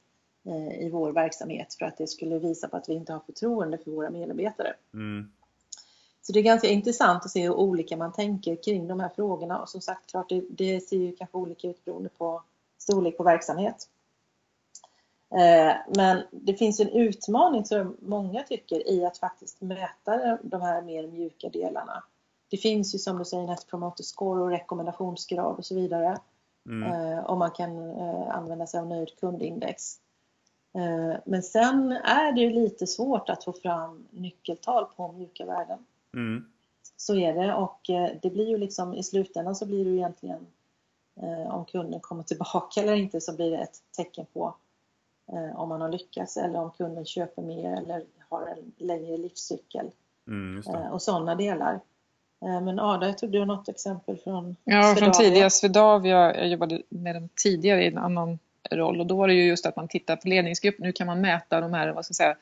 [0.44, 3.78] eh, i vår verksamhet för att det skulle visa på att vi inte har förtroende
[3.78, 4.74] för våra medarbetare.
[4.94, 5.32] Mm.
[6.22, 9.58] Så det är ganska intressant att se hur olika man tänker kring de här frågorna
[9.58, 12.42] och som sagt klart det, det ser ju kanske olika ut beroende på
[12.84, 13.88] storlek på verksamhet.
[15.30, 20.82] Eh, Men det finns en utmaning som många tycker i att faktiskt mäta de här
[20.82, 22.04] mer mjuka delarna.
[22.50, 26.18] Det finns ju som du säger Net Promoter Score och rekommendationsgrad och så vidare.
[26.66, 26.92] Mm.
[26.92, 29.98] Eh, och man kan eh, använda sig av nöjd kundindex.
[30.74, 35.78] Eh, Men sen är det ju lite svårt att få fram nyckeltal på mjuka värden.
[36.14, 36.44] Mm.
[36.96, 39.96] Så är det och eh, det blir ju liksom i slutändan så blir det ju
[39.96, 40.42] egentligen eh,
[41.48, 44.54] om kunden kommer tillbaka eller inte så blir det ett tecken på
[45.32, 49.90] eh, om man har lyckats eller om kunden köper mer eller har en längre livscykel
[50.26, 51.80] Mm, eh, och sådana delar.
[52.42, 55.12] Eh, Men Ada, jag tror du har något exempel från Ja, från Swedavia.
[55.12, 56.36] tidigare Swedavia.
[56.36, 58.38] Jag jobbade med dem tidigare i en annan
[58.70, 60.78] roll och då var det ju just att man tittar på ledningsgrupp.
[60.78, 62.36] Nu kan man mäta de här, vad ska jag säga,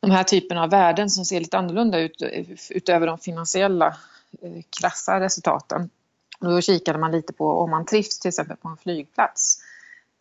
[0.00, 2.22] de här typerna av värden som ser lite annorlunda ut
[2.70, 3.96] utöver de finansiella
[4.42, 5.90] eh, krassa resultaten.
[6.38, 9.58] Och då kikade man lite på om man trivs till exempel på en flygplats.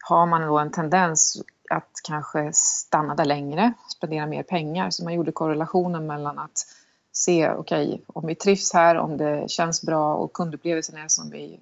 [0.03, 4.89] Har man då en tendens att kanske stanna där längre, spendera mer pengar.
[4.89, 6.67] Så man gjorde korrelationen mellan att
[7.11, 11.59] se, okej, om vi trivs här, om det känns bra och kundupplevelsen är som vi,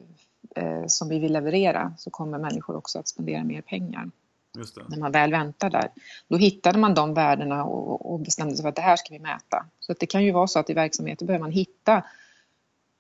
[0.55, 4.09] eh, som vi vill leverera så kommer människor också att spendera mer pengar
[4.87, 5.89] när man väl väntar där.
[6.27, 9.19] Då hittade man de värdena och, och bestämde sig för att det här ska vi
[9.19, 9.65] mäta.
[9.79, 12.03] Så att det kan ju vara så att i verksamheten behöver man hitta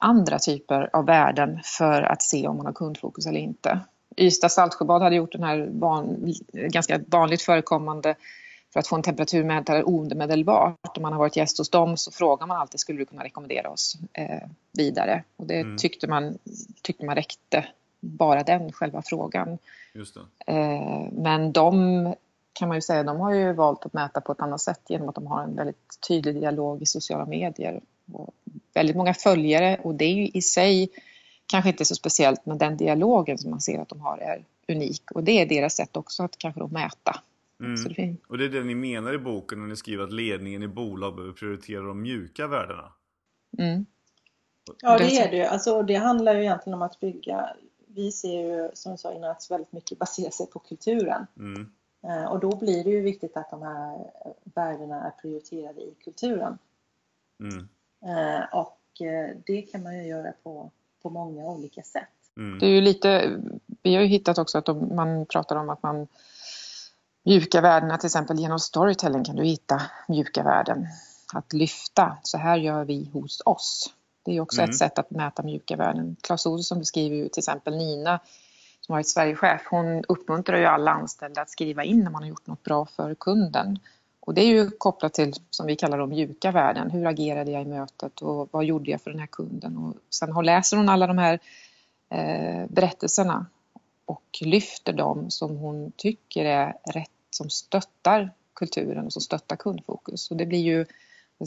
[0.03, 3.79] andra typer av värden för att se om man har kundfokus eller inte.
[4.17, 8.15] Ystad Saltsjöbad hade gjort den här van, ganska vanligt förekommande
[8.73, 10.97] för att få en temperaturmätare omedelbart.
[10.97, 13.69] Om man har varit gäst hos dem så frågar man alltid skulle du kunna rekommendera
[13.69, 15.23] oss eh, vidare.
[15.37, 15.77] Och det Mm.
[15.77, 16.37] tyckte, man,
[16.81, 17.65] tyckte man räckte,
[17.99, 19.57] bara den själva frågan.
[20.45, 22.15] Eh, Men de
[22.53, 25.09] kan man ju säga, de har ju valt att mäta på ett annat sätt genom
[25.09, 27.81] att de har en väldigt tydlig dialog i sociala medier.
[28.13, 28.33] Och
[28.73, 30.89] väldigt många följare och det är ju i sig
[31.45, 35.11] kanske inte så speciellt men den dialogen som man ser att de har är unik
[35.11, 37.13] och det är deras sätt också att kanske då mäta.
[37.57, 37.93] Så det Mm.
[37.95, 40.67] finns, Och det är det ni menar i boken när ni skriver att ledningen i
[40.67, 42.93] bolag behöver prioritera de mjuka värdena?
[43.57, 43.85] mm,
[44.81, 45.43] Ja, Det det är det ju.
[45.43, 47.49] Alltså, det handlar ju egentligen om att bygga
[47.87, 51.27] vi ser ju som jag sa innan att väldigt mycket baserar sig på kulturen.
[51.37, 51.71] Mm.
[52.03, 54.11] Eh, och då blir det ju viktigt att de här
[54.43, 56.57] värdena är prioriterade i kulturen.
[57.39, 57.67] Mm.
[58.05, 62.09] Eh, och eh, det kan man ju göra på, på många olika sätt.
[62.37, 62.59] Mm.
[62.59, 63.39] Det är ju lite,
[63.83, 66.07] vi har ju hittat också att de, man pratar om att man
[67.25, 70.87] mjuka värdena till exempel genom storytelling kan du hitta mjuka värden.
[71.33, 73.93] Att lyfta, så här gör vi hos oss.
[74.25, 74.69] Det är också Mm.
[74.69, 76.15] ett sätt att mäta mjuka värden.
[76.21, 78.19] Claes Olsson beskriver ju till exempel Nina
[78.81, 79.61] som har varit Sverigechef.
[79.69, 83.15] Hon uppmuntrar ju alla anställda att skriva in när man har gjort något bra för
[83.15, 83.79] kunden.
[84.25, 86.91] Och det är ju kopplat till, som vi kallar de mjuka värden.
[86.91, 89.77] Hur agerade jag i mötet och vad gjorde jag för den här kunden?
[89.77, 91.39] Och sen har, läser hon alla de här
[92.09, 93.45] eh, berättelserna
[94.05, 100.31] och lyfter dem som hon tycker är rätt, som stöttar kulturen och som stöttar kundfokus.
[100.31, 100.85] Och det blir ju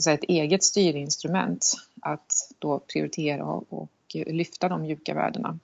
[0.01, 5.59] säga, ett eget styrinstrument att då prioritera och lyfta de mjuka värdena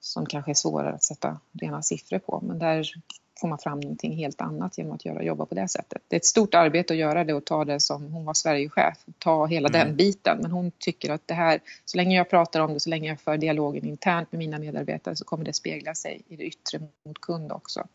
[0.00, 2.42] som kanske är svårare att sätta rena siffror på.
[2.46, 2.92] Men där
[3.40, 6.02] får man fram någonting helt annat genom att göra, jobba på det sättet.
[6.08, 8.98] Det är ett stort arbete att göra det och ta det som, hon var Sverigechef,
[9.18, 9.86] ta hela Mm.
[9.86, 10.38] den biten.
[10.42, 13.20] Men hon tycker att det här, så länge jag pratar om det, så länge jag
[13.20, 17.20] för dialogen internt med mina medarbetare så kommer det spegla sig i det yttre mot
[17.20, 17.86] kund också.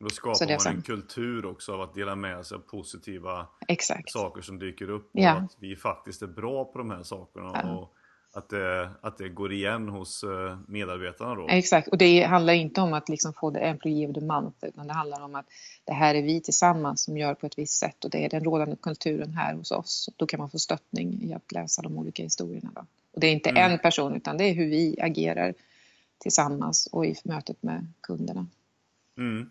[0.00, 4.10] Då skapar man en kultur också av att dela med sig av positiva Exakt.
[4.10, 5.30] saker som dyker upp och Ja.
[5.30, 7.70] att vi faktiskt är bra på de här sakerna Ja.
[7.72, 7.93] och
[8.36, 11.48] att det, att det går igen hos eh, medarbetarna då.
[11.48, 14.86] Exakt, och det handlar inte om att liksom få the employee of the month utan
[14.86, 15.46] det handlar om att
[15.84, 18.44] det här är vi tillsammans som gör på ett visst sätt och det är den
[18.44, 20.10] rådande kulturen här hos oss.
[20.16, 22.70] Då kan man få stöttning i att läsa de olika historierna.
[22.74, 22.80] Då.
[23.12, 23.72] Och det är inte Mm.
[23.72, 25.54] en person utan det är hur vi agerar
[26.18, 28.46] tillsammans och i mötet med kunderna.
[29.18, 29.50] Mm.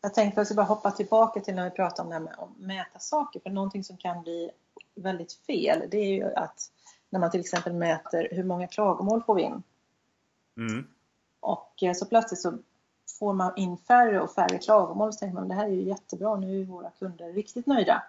[0.00, 2.22] Jag tänkte att jag ska bara hoppa tillbaka till när vi pratade om det här
[2.22, 3.40] med att mäta saker.
[3.40, 4.50] För någonting som kan bli
[4.94, 6.70] väldigt fel det är ju att
[7.14, 9.62] när man till exempel mäter hur många klagomål får vi in.
[10.56, 10.86] Mm.
[11.40, 12.58] Och eh, så plötsligt så
[13.18, 15.12] får man in färre och färre klagomål.
[15.12, 18.02] Så tänker man det här är ju jättebra, nu är våra kunder riktigt nöjda.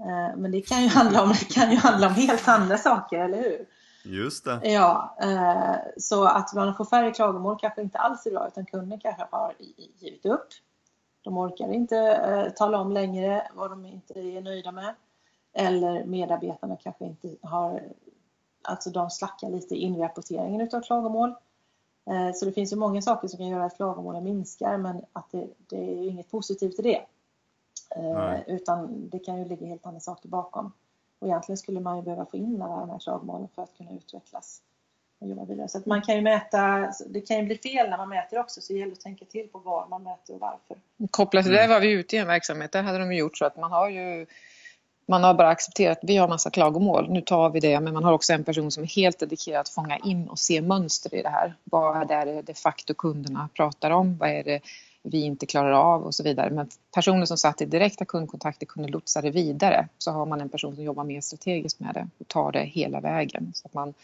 [0.00, 3.18] Eh, Men det kan ju handla om, det kan ju handla om helt andra saker,
[3.18, 3.66] eller hur?
[4.04, 4.60] Just det.
[4.62, 9.00] Ja, eh, så att man får färre klagomål kanske inte alls är bra utan kunden
[9.00, 9.54] kanske har
[9.98, 10.48] givit upp.
[11.22, 14.94] De orkar inte tala om längre vad de inte är nöjda med.
[15.58, 17.82] Eller medarbetarna kanske inte har,
[18.62, 21.34] alltså de slackar lite i inrapporteringen utav klagomål.
[22.10, 25.30] Eh, Så det finns ju många saker som kan göra att klagomålen minskar men att
[25.30, 27.00] det, det är ju inget positivt i det.
[27.96, 28.44] Eh, Nej.
[28.46, 30.72] Utan det kan ju ligga helt andra saker bakom.
[31.18, 33.92] Och egentligen skulle man ju behöva få in alla de här klagomålen för att kunna
[33.92, 34.62] utvecklas
[35.18, 35.68] och jobba vidare.
[35.68, 38.60] Så att man kan ju mäta, det kan ju bli fel när man mäter också
[38.60, 40.76] så det gäller att tänka till på var man mäter och varför.
[41.10, 41.68] Kopplat till Mm.
[41.68, 43.88] det var vi ute i en verksamhet, där hade de gjort så att man har
[43.88, 44.26] ju
[45.06, 48.12] man har bara accepterat, vi har massa klagomål, nu tar vi det, men man har
[48.12, 51.28] också en person som är helt dedikerad att fånga in och se mönster i det
[51.28, 51.54] här.
[51.64, 54.18] Vad är det de facto kunderna pratar om?
[54.18, 54.60] Vad är det
[55.10, 56.50] vi inte klarar av och så vidare.
[56.50, 59.88] Men personer som satt i direkta kundkontakter kunde lotsa det vidare.
[59.98, 63.00] Så har man en person som jobbar mer strategiskt med det och tar det hela
[63.00, 63.52] vägen.
[63.54, 63.94] Så att man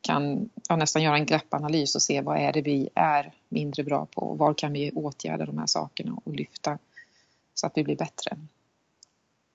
[0.00, 4.06] kan ja, nästan göra en greppanalys och se vad är det vi är mindre bra
[4.06, 6.78] på och var kan vi åtgärda de här sakerna och lyfta
[7.54, 8.36] så att vi blir bättre.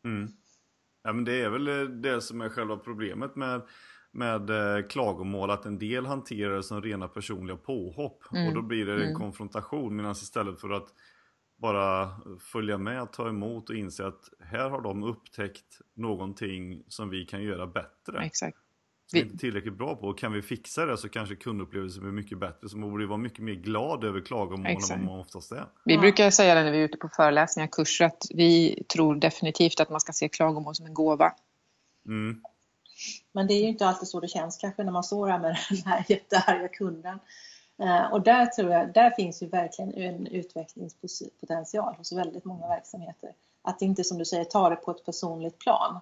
[0.05, 0.33] Mm.
[1.07, 3.61] Ja, men det är väl eh, det som är själva problemet med,
[4.11, 5.49] med eh, klagomål.
[5.51, 8.23] Att en del hanterar det som rena personliga påhopp.
[8.33, 8.47] Mm.
[8.47, 9.15] Och då blir det en Mm.
[9.15, 9.95] konfrontation.
[9.95, 10.87] Medan istället för att
[11.57, 17.25] bara följa med, ta emot och inse att här har de upptäckt någonting som vi
[17.25, 18.25] kan göra bättre.
[18.25, 18.57] Exakt.
[19.13, 20.07] Vi inte är tillräckligt bra på.
[20.07, 22.69] Och kan vi fixa det så kanske kundupplevelsen blir mycket bättre.
[22.69, 25.65] Så man borde vara mycket mer glad över klagomål än vad man oftast är.
[25.85, 25.99] Vi Ja.
[26.01, 29.89] brukar säga det när vi är ute på föreläsningar, kurser, att vi tror definitivt att
[29.89, 31.33] man ska se klagomål som en gåva.
[32.07, 32.41] Mm.
[33.31, 35.57] Men det är ju inte alltid så det känns kanske när man står här med
[35.69, 37.19] den här jättearga kunden.
[37.81, 43.29] Eh, Och där tror jag, där finns ju verkligen en utvecklingspotential hos väldigt många verksamheter.
[43.61, 45.99] Att inte som du säger ta det på ett personligt plan.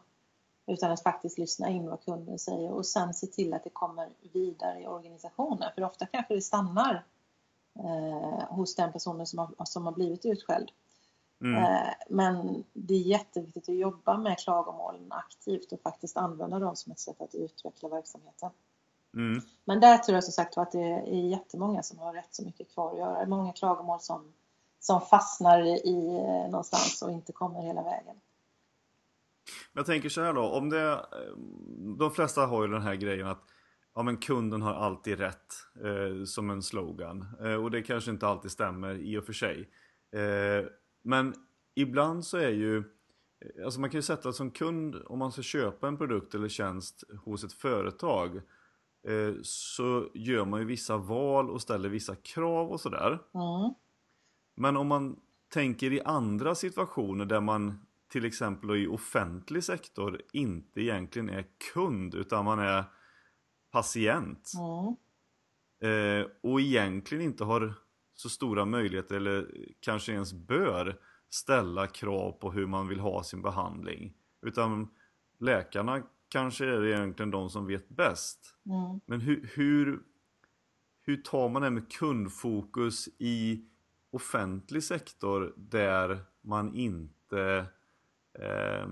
[0.68, 4.10] Utan att faktiskt lyssna in vad kunden säger och sen se till att det kommer
[4.34, 5.72] vidare i organisationen.
[5.76, 7.06] För ofta kanske det stannar
[7.80, 10.72] eh, hos den personen som har, som har blivit utskälld.
[11.42, 11.64] Mm.
[11.64, 16.92] Eh, Men det är jätteviktigt att jobba med klagomålen aktivt och faktiskt använda dem som
[16.92, 18.50] ett sätt att utveckla verksamheten.
[19.14, 19.42] Mm.
[19.66, 22.74] Men där tror jag som sagt att det är jättemånga som har rätt så mycket
[22.74, 23.26] kvar att göra.
[23.26, 24.34] Många klagomål som,
[24.80, 28.16] som fastnar i eh, någonstans och inte kommer hela vägen.
[29.74, 31.38] Jag tänker så här då, om det, eh,
[31.98, 33.44] de flesta har ju den här grejen att
[33.96, 37.26] ja, men kunden har alltid rätt eh, som en slogan.
[37.42, 39.70] Eh, och det kanske inte alltid stämmer i och för sig.
[40.16, 40.66] Eh,
[41.04, 41.34] men
[41.76, 45.42] ibland så är ju, eh, alltså man kan ju sätta som kund om man ska
[45.42, 48.36] köpa en produkt eller tjänst hos ett företag.
[49.08, 53.08] eh, så gör man ju vissa val och ställer vissa krav och sådär.
[53.34, 53.74] Mm.
[54.58, 55.20] Men om man
[55.54, 62.16] tänker i andra situationer där man till exempel i offentlig sektor inte egentligen är kund
[62.16, 62.84] utan man är
[63.72, 64.52] patient.
[64.56, 64.96] Mm.
[65.82, 67.74] Eh, och egentligen inte har
[68.14, 71.00] så stora möjligheter eller kanske ens bör
[71.30, 74.14] ställa krav på hur man vill ha sin behandling.
[74.42, 74.88] Utan
[75.40, 78.56] läkarna kanske är egentligen de som vet bäst.
[78.66, 79.00] Mm.
[79.06, 80.04] Men hur, hur,
[81.02, 83.66] hur tar man det med kundfokus i
[84.12, 87.66] offentlig sektor där man inte
[88.40, 88.88] eh,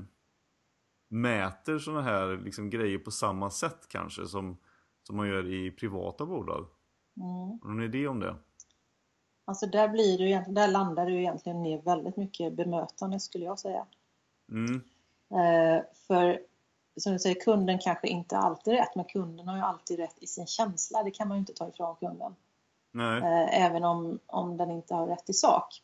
[1.08, 4.58] mäter sådana här liksom, grejer på samma sätt kanske som,
[5.04, 6.68] som man gör i privata bolag?
[7.18, 7.60] Mm.
[7.62, 8.36] Har du någon idé om det?
[9.46, 13.20] Alltså där, blir det ju egentligen, där landar det ju egentligen ner väldigt mycket bemötande
[13.20, 13.86] skulle jag säga.
[14.52, 14.82] Mm.
[15.32, 16.40] Eh, för
[16.98, 20.28] som du säger, kunden kanske inte alltid rätt, men kunden har ju alltid rätt i
[20.28, 21.04] sin känsla.
[21.04, 22.36] Det kan man ju inte ta ifrån kunden.
[22.98, 25.82] Eh, även om, om den inte har rätt i sak.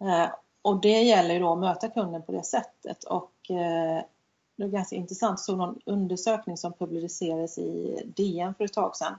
[0.00, 0.30] Eh,
[0.64, 3.04] och det gäller ju då att möta kunden på det sättet.
[3.04, 4.04] Och eh,
[4.56, 8.96] det är ganska intressant, jag såg någon undersökning som publicerades i DN för ett tag
[8.96, 9.14] sedan.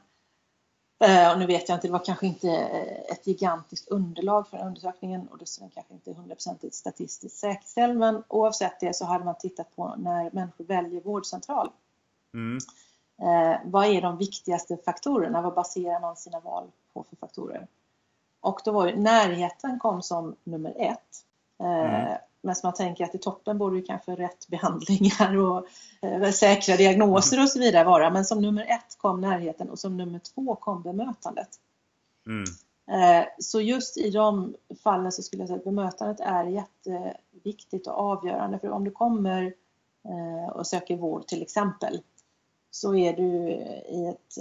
[1.00, 4.66] Eh, och nu vet jag inte, det var kanske inte eh, ett gigantiskt underlag för
[4.66, 8.00] undersökningen och dessutom kanske inte hundraprocentigt statistiskt säkerställd.
[8.00, 11.70] Men oavsett det så hade man tittat på när människor väljer vårdcentral.
[12.34, 12.58] Mm.
[13.22, 15.42] Eh, vad är de viktigaste faktorerna?
[15.42, 17.68] Vad baserar man sina val på för faktorer?
[18.40, 21.26] Och då var ju närheten kom som nummer ett.
[21.60, 22.18] Eh, Mm.
[22.42, 25.68] Men som man tänker att i toppen borde ju kanske rätt behandlingar och
[26.02, 28.10] eh, säkra diagnoser och så vidare vara.
[28.10, 31.50] Men som nummer ett kom närheten och som nummer två kom bemötandet.
[32.28, 32.44] Mm.
[32.92, 38.00] Eh, Så just i de fallen så skulle jag säga att bemötandet är jätteviktigt och
[38.00, 38.60] avgörande.
[38.60, 39.54] För om du kommer
[40.54, 42.02] och söker vård till exempel
[42.72, 43.50] så är du
[43.90, 44.38] i ett,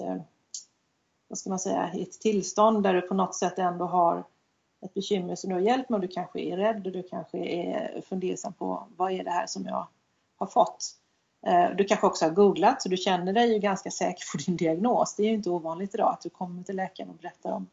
[1.28, 4.24] vad ska man säga, i ett tillstånd där du på något sätt ändå har
[4.84, 7.38] ett bekymmer som du har hjälp med och du kanske är rädd och du kanske
[7.38, 9.86] är fundersam på vad är det här som jag
[10.36, 10.90] har fått.
[11.46, 14.56] Eh, Du kanske också har googlat så du känner dig ju ganska säker på din
[14.56, 15.14] diagnos.
[15.14, 17.66] Det är ju inte ovanligt idag att du kommer till läkaren och berättar om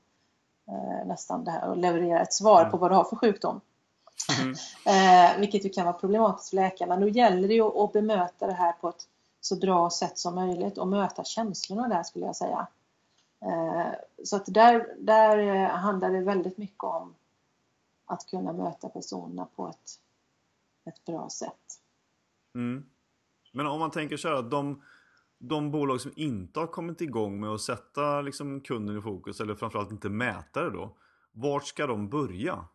[0.67, 3.61] eh, nästan det här och levererar ett svar på vad du har för sjukdom.
[4.41, 4.55] Mm.
[4.85, 6.89] Eh, vilket ju kan vara problematiskt för läkaren.
[6.89, 9.07] Men då gäller det ju att bemöta det här på ett
[9.41, 12.67] så bra sätt som möjligt och möta känslorna där skulle jag säga.
[13.45, 17.15] Eh, så att där, där eh, handlar det väldigt mycket om
[18.05, 19.99] att kunna möta personerna på ett,
[20.85, 21.79] ett bra sätt.
[22.55, 22.85] Mm.
[23.51, 24.83] Men om man tänker så här, de,
[25.37, 29.55] de bolag som inte har kommit igång med att sätta liksom kunden i fokus eller
[29.55, 30.97] framförallt inte mäta det då.
[31.31, 32.65] Vart ska de börja?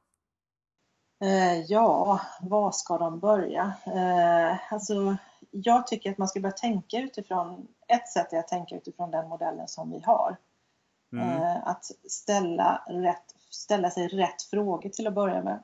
[1.21, 3.73] Eh, ja, var ska de börja?
[3.87, 5.17] Eh, alltså,
[5.51, 9.29] jag tycker att man ska börja tänka utifrån, ett sätt är att tänka utifrån den
[9.29, 10.37] modellen som vi har.
[11.12, 11.28] Mm.
[11.42, 15.62] Eh, att ställa, rätt, ställa sig rätt frågor till att börja med.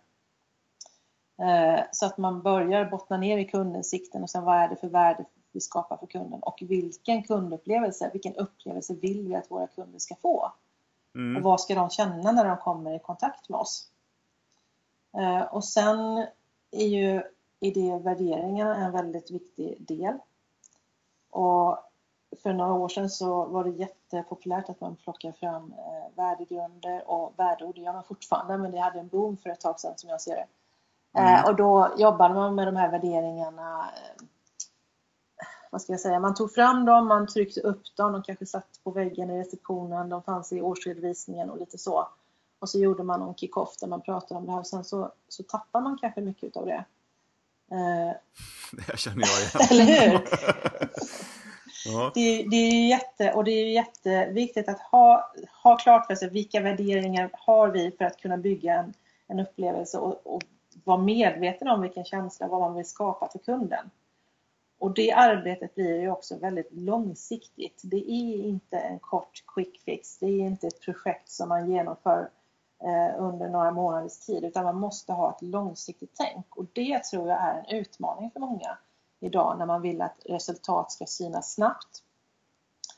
[1.38, 4.76] Eh, så att man börjar bottna ner i kundens sikten och sen vad är det
[4.76, 9.66] för värde vi skapar för kunden och vilken kundupplevelse, vilken upplevelse vill vi att våra
[9.66, 10.52] kunder ska få?
[11.12, 11.42] Och Mm.
[11.42, 13.88] vad ska de känna när de kommer i kontakt med oss?
[15.16, 16.26] Eh, Och sen
[16.70, 17.22] är ju
[17.60, 20.18] idé och värderingarna en väldigt viktig del.
[21.30, 21.78] Och
[22.42, 27.34] för några år sedan så var det jättepopulärt att man plockar fram eh, värdegrunder och
[27.36, 27.74] värdeord.
[27.74, 30.20] Det gör man fortfarande men det hade en boom för ett tag sedan som jag
[30.20, 30.46] ser det.
[31.20, 31.34] Mm.
[31.34, 34.24] Eh, Och då jobbade man med de här värderingarna eh,
[35.70, 38.80] vad ska jag säga, man tog fram dem, man tryckte upp dem, de kanske satt
[38.84, 42.08] på väggen i receptionen, de fanns i årsredovisningen och lite så.
[42.58, 45.12] Och så gjorde man någon kick-off där man pratade om det här och sen så,
[45.28, 46.84] så tappar man kanske mycket av det.
[48.72, 49.84] Det här känner jag igen.
[49.86, 50.28] eller hur?
[51.86, 52.10] ja.
[52.14, 56.30] Det, är- det är jätte, och det är jätteviktigt att ha, ha klart för sig
[56.30, 58.94] vilka värderingar har vi för att kunna bygga en,
[59.26, 60.42] en upplevelse och, och
[60.84, 63.90] vara medveten om vilken känsla, vad man vill skapa för kunden.
[64.78, 67.80] Och det arbetet blir ju också väldigt långsiktigt.
[67.84, 70.18] Det är inte en kort quick fix.
[70.18, 72.30] Det är inte ett projekt som man genomför
[72.82, 76.56] eh, under några månaders tid utan man måste ha ett långsiktigt tänk.
[76.56, 78.78] Och det tror jag är en utmaning för många
[79.22, 82.02] idag när man vill att resultat ska synas snabbt.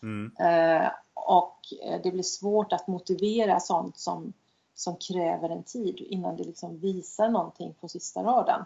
[0.03, 0.33] Mm.
[0.39, 4.33] Eh, och eh, det blir svårt att motivera sånt som,
[4.75, 8.65] som kräver en tid innan det liksom visar någonting på sista raden.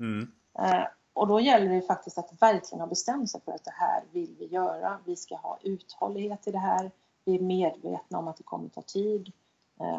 [0.00, 0.32] Mm.
[0.58, 4.04] Eh, och då gäller det faktiskt att verkligen ha bestämt sig för att det här
[4.12, 4.98] vill vi göra.
[5.04, 6.90] Vi ska ha uthållighet i det här.
[7.24, 9.32] Vi är medvetna om att det kommer ta tid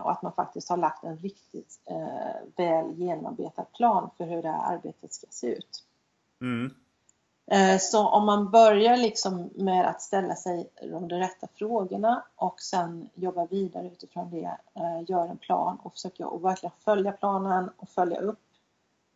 [0.04, 1.80] och att man faktiskt har lagt en riktigt
[2.56, 5.84] väl genomarbetad plan för hur det här arbetet ska se ut.
[6.46, 6.72] Mm.
[7.52, 13.10] Eh, så om man börjar liksom med att ställa sig de rätta frågorna och sen
[13.16, 17.90] jobba vidare utifrån det, eh, gör en plan och försöka och verkligen följa planen och
[17.90, 18.40] följa upp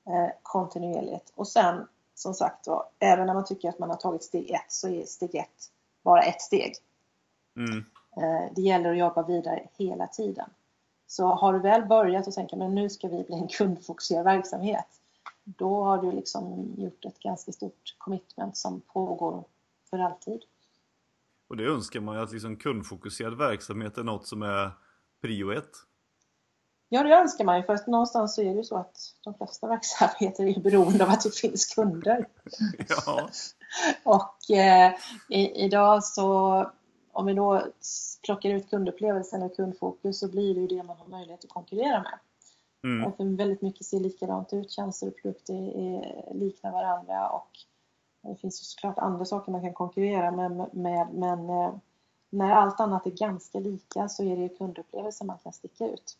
[0.08, 1.32] eh, kontinuerligt.
[1.36, 4.72] Och sen som sagt då, även när man tycker att man har tagit steg ett
[4.72, 5.72] så är steg ett
[6.04, 6.74] bara ett steg.
[7.56, 7.86] Mm.
[8.56, 10.50] Det gäller att jobba vidare hela tiden.
[11.08, 15.00] Så har du väl börjat och tänker men nu ska vi bli en kundfokuserad verksamhet
[15.58, 19.44] då har du liksom gjort ett ganska stort commitment som pågår
[19.90, 20.42] för alltid.
[21.48, 24.72] Och det önskar man ju att liksom kundfokuserad verksamhet är något som är
[25.22, 25.72] prio ett.
[26.90, 29.34] Ja, det önskar man ju för att någonstans så är det ju så att de
[29.34, 32.28] flesta verksamheter är beroende av att det finns kunder.
[33.06, 33.30] Ja.
[34.04, 34.94] och eh,
[35.30, 36.72] i, idag så
[37.12, 37.64] om vi då
[38.24, 42.02] plockar ut kundupplevelsen och kundfokus så blir det ju det man har möjlighet att konkurrera
[42.02, 42.20] med.
[42.84, 43.06] Mm.
[43.06, 44.72] Och väldigt mycket ser likadant ut.
[44.72, 47.50] Tjänster och produkter är, liknar varandra och
[48.22, 51.74] det finns ju såklart andra saker man kan konkurrera med, med men eh,
[52.30, 56.18] när allt annat är ganska lika så är det ju kundupplevelsen man kan sticka ut.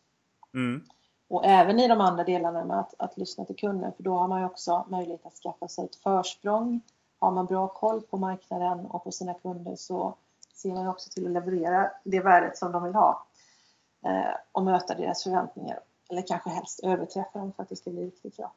[0.54, 0.84] Mm.
[1.28, 4.28] Och även i de andra delarna med att, att lyssna till kunden för då har
[4.28, 6.80] man ju också möjlighet att skaffa sig ett försprång.
[7.18, 10.14] Har man bra koll på marknaden och på sina kunder så
[10.54, 13.26] ser man ju också till att leverera det värdet som de vill ha
[14.04, 15.80] eh, och möta deras förväntningar
[16.10, 18.52] eller kanske helst överträffa dem för att det ska bli riktigt bra.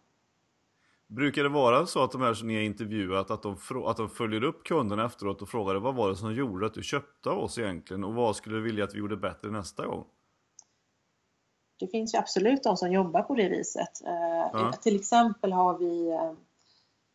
[1.07, 4.09] Brukar det vara så att de här som ni har intervjuat att de, att de
[4.09, 7.39] följer upp kunderna efteråt och frågar vad var det som gjorde att du köpte av
[7.39, 10.05] oss egentligen och vad skulle du vilja att vi gjorde bättre nästa gång?
[11.79, 14.01] Det finns ju absolut de som jobbar på det viset.
[14.05, 14.71] Eh, ja.
[14.71, 16.31] Till exempel har vi eh,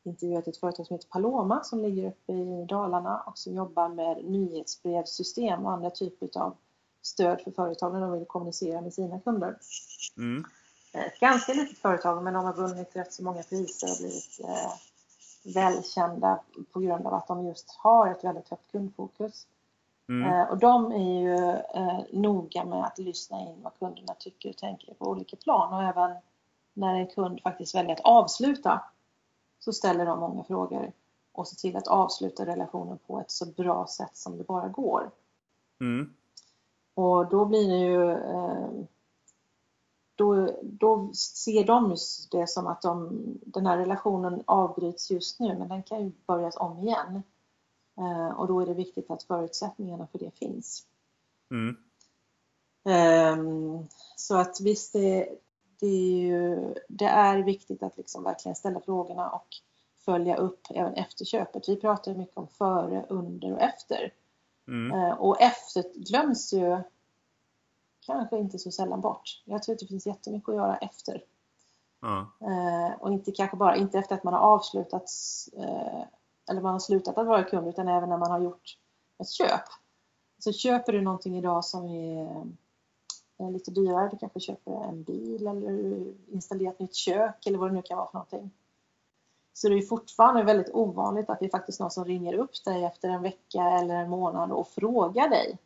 [0.04, 4.24] intervjuat ett företag som heter Paloma som ligger uppe i Dalarna och som jobbar med
[4.24, 6.56] nyhetsbrevssystem och andra typer av
[7.08, 9.56] stöd för företag när de vill kommunicera med sina kunder.
[10.16, 10.44] Mm.
[10.92, 14.72] Ett ganska litet företag men de har vunnit rätt så många priser och blivit eh,
[15.54, 16.40] välkända
[16.72, 19.46] på grund av att de just har ett väldigt högt kundfokus.
[20.08, 20.32] Mm.
[20.32, 21.36] Eh, och de är ju
[21.74, 25.82] eh, noga med att lyssna in vad kunderna tycker och tänker på olika plan och
[25.82, 26.16] även
[26.74, 28.82] när en kund faktiskt väljer att avsluta
[29.58, 30.92] så ställer de många frågor
[31.32, 35.10] och ser till att avsluta relationen på ett så bra sätt som det bara går.
[35.80, 36.14] Mm.
[36.98, 38.70] Och då blir det ju eh,
[40.14, 41.96] då, då ser de
[42.30, 46.56] det som att de, den här relationen avbryts just nu men den kan ju börjas
[46.56, 47.22] om igen.
[47.98, 50.86] Eh, och då är det viktigt att förutsättningarna för det finns.
[51.50, 51.76] Mm.
[52.88, 55.28] Ehm, så att visst, det,
[55.80, 59.48] det, är ju, det är viktigt att liksom verkligen ställa frågorna och
[60.04, 61.68] följa upp även efter köpet.
[61.68, 64.12] Vi pratar mycket om före, under och efter.
[64.68, 65.00] Mm.
[65.00, 66.78] Eh, och efter glöms ju
[68.06, 69.42] kanske inte så sällan bort.
[69.44, 71.24] Jag tror att det finns jättemycket att göra efter.
[72.40, 75.10] Eh, och inte kanske bara inte efter att man har avslutat
[75.56, 76.02] eh,
[76.50, 78.78] eller man har slutat att vara kund utan även när man har gjort
[79.18, 79.64] ett köp.
[80.38, 81.84] Så köper du någonting idag som
[83.38, 87.70] är lite dyrare, du kanske köper en bil eller installerar ett nytt kök eller vad
[87.70, 88.50] det nu kan vara för någonting.
[89.58, 92.84] Så det är fortfarande väldigt ovanligt att det är faktiskt någon som ringer upp dig
[92.84, 95.58] efter en vecka eller en månad och frågar dig.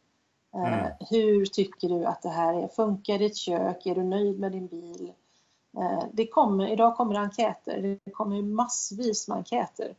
[0.55, 0.93] Eh, mm.
[1.11, 2.69] Hur tycker du att det här är?
[2.69, 3.87] Funkar ditt kök?
[3.87, 5.13] Är du nöjd med din bil?
[5.77, 7.99] Eh, det kommer, idag kommer det enkäter.
[8.05, 9.95] Det kommer massvis med enkäter.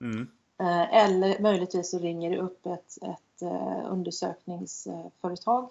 [0.00, 0.28] Mm.
[0.60, 3.42] Eh, eller möjligtvis så ringer det upp ett, ett
[3.88, 5.70] undersökningsföretag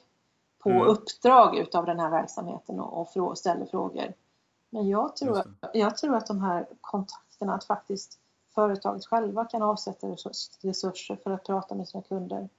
[0.60, 0.88] på mm.
[0.88, 4.14] uppdrag utav den här verksamheten och, och ställer frågor.
[4.70, 5.44] Men jag tror,
[5.74, 8.20] jag tror att de här kontakterna, att faktiskt
[8.56, 10.08] företaget själva kan avsätta
[10.62, 12.50] resurser för att prata med sina kunder.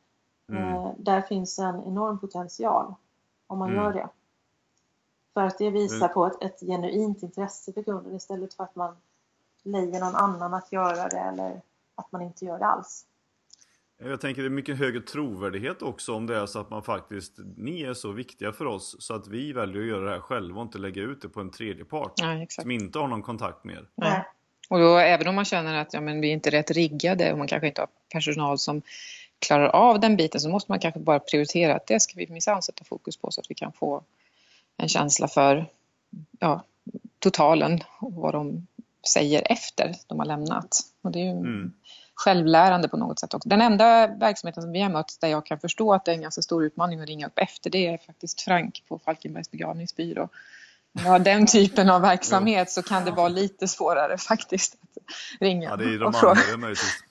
[0.49, 0.75] Mm.
[0.75, 2.95] Eh, där finns en enorm potential
[3.47, 3.85] om man mm.
[3.85, 4.09] gör det.
[5.35, 6.15] För att det visar mm.
[6.15, 8.97] på ett, ett genuint intresse för kunden istället för att man
[9.63, 11.63] lejer någon annan att göra det eller
[11.95, 13.05] att man inte gör det alls.
[14.01, 17.39] Jag tänker det är mycket högre trovärdighet också om det är så att man faktiskt,
[17.57, 20.61] ni är så viktiga för oss så att vi väljer att göra det här själva
[20.61, 23.65] och inte lägga ut det på en tredje part ja, som inte har någon kontakt
[23.65, 23.89] med er.
[23.95, 24.25] Ja.
[24.69, 27.39] Och då, även om man känner att ja, men vi är inte rätt riggade och
[27.39, 28.83] man kanske inte har personal som
[29.39, 32.63] klarar av den biten så måste man kanske bara prioritera att det ska vi minsann
[32.63, 34.03] sätta fokus på så att vi kan få
[34.77, 35.67] en känsla för
[36.39, 36.65] ja,
[37.19, 38.67] totalen och vad de
[39.13, 40.81] säger efter de har lämnat.
[41.03, 41.73] Och det är ju mm.
[42.15, 43.49] självlärande på något sätt också.
[43.49, 46.23] Den enda verksamheten som vi har mött där jag kan förstå att det är en
[46.23, 50.29] ganska stor utmaning att ringa upp efter det är faktiskt Frank på Falkenbergs begravningsbyrå.
[51.05, 55.77] Har den typen av verksamhet så kan det vara lite svårare faktiskt att ringa ja,
[55.77, 56.41] det är de och fråga.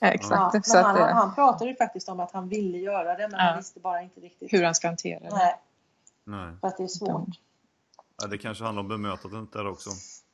[0.00, 0.54] Exakt.
[0.54, 3.40] Ja, så han, att, han pratade ju faktiskt om att han ville göra det men
[3.40, 3.46] ja.
[3.46, 5.28] han visste bara inte riktigt hur han ska hantera det.
[5.36, 5.54] Nej.
[6.24, 6.56] Nej.
[6.60, 7.28] För att det är svårt.
[8.22, 9.90] Ja, det kanske handlar om bemötandet där också.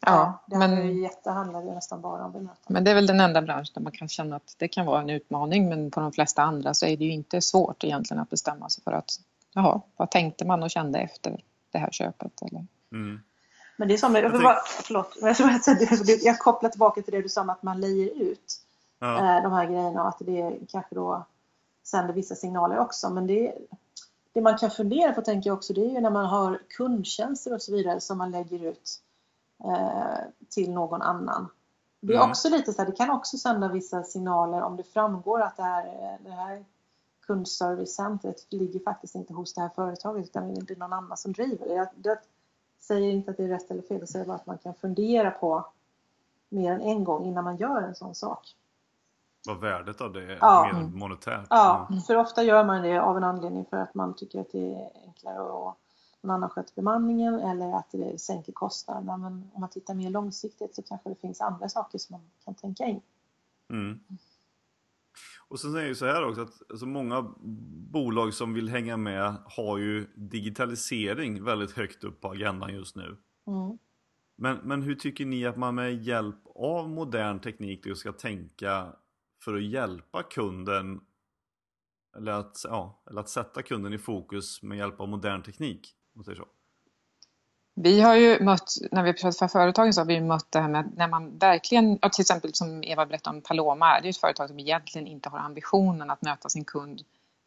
[0.07, 2.65] Ja, det men, ju jätte, handlar ju nästan bara om bemötande.
[2.69, 5.01] men det är väl den enda bransch där man kan känna att det kan vara
[5.01, 8.31] en utmaning men på de flesta andra så är det ju inte svårt egentligen att
[8.31, 9.11] bestämma sig för att
[9.53, 12.43] jaha, vad tänkte man och kände efter det här köpet?
[12.43, 12.67] Eller?
[12.93, 13.21] Mm.
[13.77, 15.65] Men det är som, jag, tänk- bara, förlåt, jag, tror att
[16.07, 18.61] det- jag kopplar tillbaka till det du sa om att man lejer ut
[18.99, 19.37] Ja.
[19.37, 21.25] eh, de här grejerna och att det kanske då
[21.85, 23.11] sänder vissa signaler också.
[23.11, 23.55] Men det,
[24.33, 27.55] det man kan fundera på tänker jag också det är ju när man har kundtjänster
[27.55, 29.01] och så vidare som man lägger ut
[29.65, 30.19] eh,
[30.49, 31.49] till någon annan.
[32.01, 32.31] Det är Mm.
[32.31, 35.63] också lite så här, det kan också sända vissa signaler om det framgår att det
[35.63, 36.65] här, eh, det här
[37.27, 41.67] kundservicecentret ligger faktiskt inte hos det här företaget utan det är någon annan som driver
[41.69, 41.75] det.
[41.75, 42.19] Jag, jag
[42.87, 45.31] säger inte att det är rätt eller fel, jag säger bara att man kan fundera
[45.31, 45.67] på
[46.49, 48.55] mer än en gång innan man gör en sån sak.
[49.47, 50.63] Vad värdet av det är Ja.
[50.73, 50.99] mer Mm.
[50.99, 51.47] monetärt.
[51.51, 52.03] Ja, Mm.
[52.03, 54.91] för ofta gör man det av en anledning för att man tycker att det är
[55.07, 55.77] enklare och
[56.21, 59.17] någon annan sköter bemanningen eller att det sänker kostnaderna.
[59.17, 62.55] Men om man tittar mer långsiktigt så kanske det finns andra saker som man kan
[62.55, 63.01] tänka in.
[63.71, 64.01] Mm.
[65.55, 67.35] Och sen är det ju så här också att alltså många
[67.93, 73.17] bolag som vill hänga med har ju digitalisering väldigt högt upp på agendan just nu.
[73.47, 73.79] Mm.
[74.37, 78.97] Men, men hur tycker ni att man med hjälp av modern teknik ska tänka
[79.45, 81.01] för att hjälpa kunden
[82.17, 85.95] eller att, ja, eller att sätta kunden i fokus med hjälp av modern teknik?
[86.15, 86.47] Om man säger så.
[87.75, 90.69] Vi har ju mött, när vi pratat för företagen så har vi mött det här
[90.69, 94.49] med när man verkligen, till exempel som Eva berättade om Paloma, det är ett företag
[94.49, 97.03] som egentligen inte har ambitionen att möta sin kund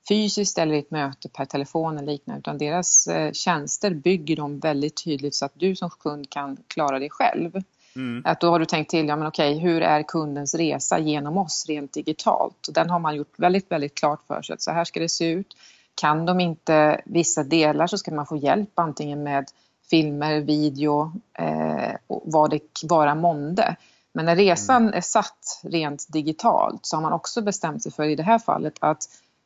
[0.09, 4.59] fysiskt eller i ett möte per telefon eller liknande utan deras eh, tjänster bygger de
[4.59, 7.63] väldigt tydligt så att du som kund kan klara dig själv.
[7.95, 8.23] Mm.
[8.25, 11.65] Att då har du tänkt till, ja men okej, hur är kundens resa genom oss
[11.67, 12.67] rent digitalt?
[12.67, 15.09] Och den har man gjort väldigt, väldigt klart för sig att så här ska det
[15.09, 15.57] se ut.
[15.95, 19.45] Kan de inte vissa delar så ska man få hjälp antingen med
[19.89, 23.75] filmer, video eh, vad det vara månde.
[24.13, 28.15] Men när resan är satt rent digitalt så har man också bestämt sig för i
[28.15, 29.03] det här fallet att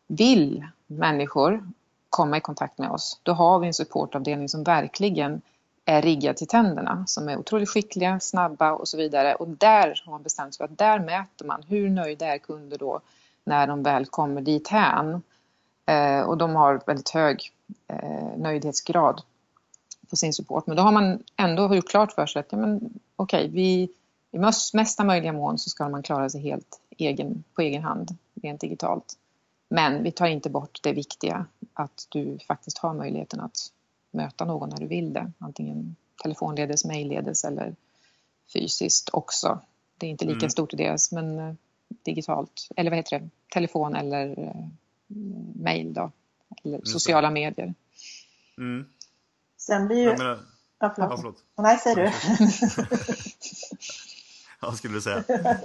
[0.08, 1.70] vill människor
[2.10, 5.42] komma i kontakt med oss, då har vi en supportavdelning som verkligen
[5.86, 9.36] är riggad till tänderna, som är otroligt skickliga, snabba och så vidare.
[9.36, 12.78] Och där har man bestämt sig för att där mäter man hur nöjda är kunder
[12.78, 13.00] då
[13.44, 15.22] när de väl kommer dit hän.
[15.86, 17.52] Eh, och de har väldigt hög
[17.88, 19.22] eh, nöjdhetsgrad
[20.12, 20.68] på sin support.
[20.68, 23.90] Men då har man ändå gjort klart för sig att ja, men, okej, vi,
[24.32, 28.18] i mest- mesta möjliga mån så ska man klara sig helt egen, på egen hand,
[28.42, 29.18] rent digitalt.
[29.70, 33.72] Men vi tar inte bort det viktiga, att du faktiskt har möjligheten att
[34.12, 35.32] möta någon när du vill det.
[35.38, 37.76] Antingen telefonledes, mejlledes eller
[38.54, 39.60] fysiskt också.
[39.98, 40.50] Det är inte lika Mm.
[40.50, 41.54] stort i deras, men eh,
[42.04, 42.68] digitalt.
[42.76, 43.30] Eller vad heter det?
[43.54, 44.68] Telefon eller eh,
[45.56, 46.12] mejl då.
[46.64, 46.92] Eller Just det.
[46.92, 47.74] sociala medier.
[48.58, 48.86] Mm.
[49.62, 50.04] Sen blir ju...
[50.04, 50.40] Jag menar,
[50.80, 51.20] Ja, ja, förlåt.
[51.20, 51.44] förlåt.
[51.58, 52.12] Nej, säg du.
[54.62, 55.24] Vad skulle du säga?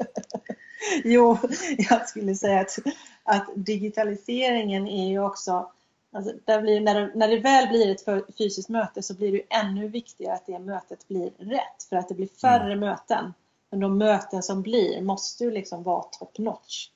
[1.04, 1.38] Jo,
[1.78, 2.78] jag skulle säga att,
[3.24, 5.72] att digitaliseringen är ju också
[6.12, 9.44] Alltså, blir, när, det, när det väl blir ett fysiskt möte så blir det ju
[9.50, 11.82] ännu viktigare att det mötet blir rätt.
[11.88, 13.34] För att det blir färre möten.
[13.70, 16.88] Men de möten som blir måste ju liksom vara top notch.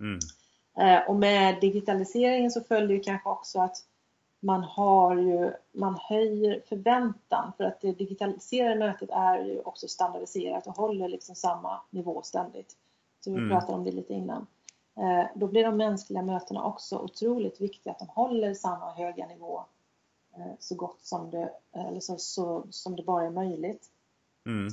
[0.00, 0.18] Mm.
[0.78, 3.76] Eh, och med digitaliseringen så följer ju kanske också att
[4.40, 10.66] man har ju, man höjer förväntan för att det digitaliserade mötet är ju också standardiserat
[10.66, 12.76] och håller liksom samma nivå ständigt.
[13.20, 13.50] Så vi Mm.
[13.50, 14.46] pratade om det lite innan.
[14.96, 19.64] Eh, då blir de mänskliga mötena också otroligt viktiga, att de håller samma höga nivå
[20.36, 23.86] eh, så gott som det, eller så, så, som det bara är möjligt.
[24.46, 24.68] Mm.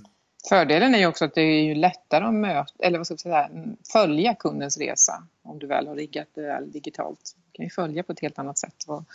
[0.50, 3.20] Fördelen är ju också att det är ju lättare att möta, eller vad ska jag
[3.20, 3.50] säga,
[3.94, 7.36] följa kundens resa om du väl har riggat det väl digitalt.
[7.46, 9.06] Du kan ju följa på ett helt annat sätt vad,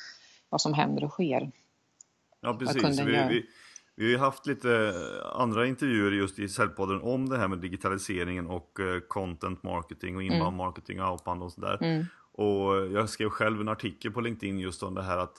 [0.50, 1.50] vad som händer och sker.
[2.40, 3.00] Ja precis.
[3.00, 3.46] Vi, vi,
[3.96, 4.94] vi har haft lite
[5.34, 10.22] andra intervjuer just i Säljpodden om det här med digitaliseringen och eh, content marketing och
[10.22, 10.56] inbound Mm.
[10.56, 11.78] marketing och outbound och sådär.
[11.80, 12.04] Mm.
[12.32, 15.36] Och jag skrev själv en artikel på LinkedIn just om det här att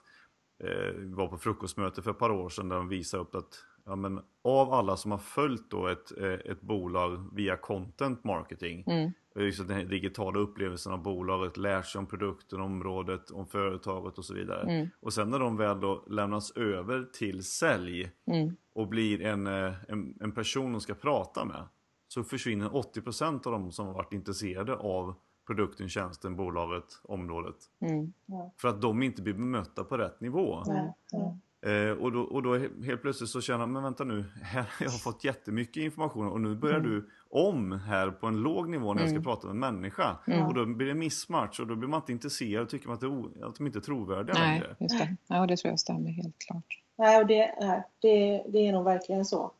[0.63, 3.63] eh, vi var på frukostmöte för ett par år sedan där de visade upp att
[3.85, 8.83] ja, men, av alla som har följt då ett, eh, ett bolag via content marketing
[8.87, 9.11] Mm.
[9.35, 14.25] just den här digitala upplevelsen av bolaget, lär sig om produkten, området, om företaget och
[14.25, 14.61] så vidare.
[14.61, 14.87] Mm.
[14.99, 18.55] Och sen när de väl då lämnas över till sälj Mm.
[18.73, 21.63] och blir en, eh, en, en person de ska prata med
[22.07, 25.15] så försvinner 80% av de som har varit intresserade av
[25.47, 27.55] produkten, tjänsten, bolaget, området.
[27.81, 28.13] Mm.
[28.57, 30.63] För att de inte blir bemötta på rätt nivå.
[30.67, 31.37] Nej, nej.
[31.65, 34.85] Eh, och, då, och då helt plötsligt så känner man, men vänta nu, här har
[34.85, 36.91] jag fått jättemycket information och nu börjar Mm.
[36.91, 39.23] du om här på en låg nivå när jag ska Mm.
[39.23, 40.17] prata med en människa.
[40.27, 40.47] Mm.
[40.47, 43.01] Och då blir det missmatch och då blir man inte intresserad och tycker man att,
[43.01, 44.75] det är o, att de inte är trovärdiga Nej, längre.
[44.79, 45.15] just det.
[45.27, 46.79] Ja, det tror jag stämmer helt klart.
[46.97, 49.51] Nej, och det, nej, det, det är nog verkligen så.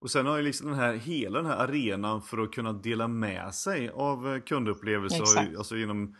[0.00, 3.08] Och sen har ju liksom den här, hela den här arenan för att kunna dela
[3.08, 5.56] med sig av eh, kundupplevelser, har Exakt.
[5.56, 6.16] alltså genom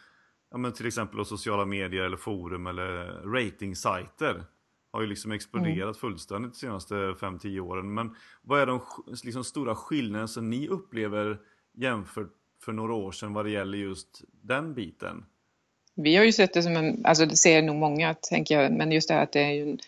[0.50, 4.44] ja, men till exempel sociala medier eller forum eller ratingsajter.
[4.92, 5.94] Har ju liksom exploderat Mm.
[5.94, 7.94] fullständigt de senaste 5-10 åren.
[7.94, 8.80] Men vad är de
[9.24, 11.38] liksom stora skillnaderna som ni upplever
[11.74, 12.32] jämfört
[12.64, 15.24] för några år sedan vad det gäller just den biten?
[15.94, 18.92] Vi har ju sett det som en, alltså det ser nog många tänker jag, men
[18.92, 19.78] just det här att det är ju en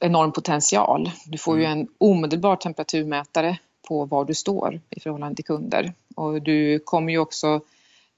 [0.00, 1.10] enorm potential.
[1.26, 3.58] Du får ju en omedelbar temperaturmätare
[3.88, 5.92] på var du står i förhållande till kunder.
[6.16, 7.60] Och du kommer ju också,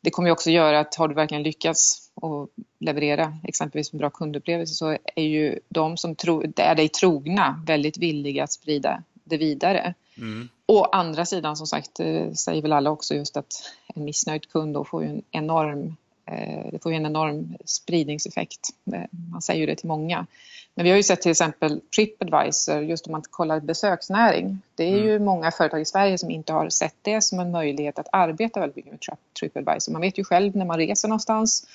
[0.00, 2.48] det kommer ju också göra att har du verkligen lyckats att
[2.78, 7.98] leverera exempelvis en bra kundupplevelse så är ju de som tro, är dig trogna väldigt
[7.98, 9.94] villiga att sprida det vidare.
[10.18, 10.48] Mm.
[10.66, 13.52] Å andra sidan som sagt eh, säger väl alla också just att
[13.94, 15.96] en missnöjd kund då får ju en enorm
[16.26, 18.68] eh, det får ju en enorm spridningseffekt.
[18.92, 19.00] Eh,
[19.32, 20.26] Man säger ju det till många.
[20.74, 24.58] Men vi har ju sett till exempel Tripadvisor, just om man kollar besöksnäring.
[24.74, 27.98] Det är ju många företag i Sverige som inte har sett det som en möjlighet
[27.98, 29.92] att arbeta väldigt mycket med Tri- Tripadvisor.
[29.92, 31.66] Man vet ju själv när man reser någonstans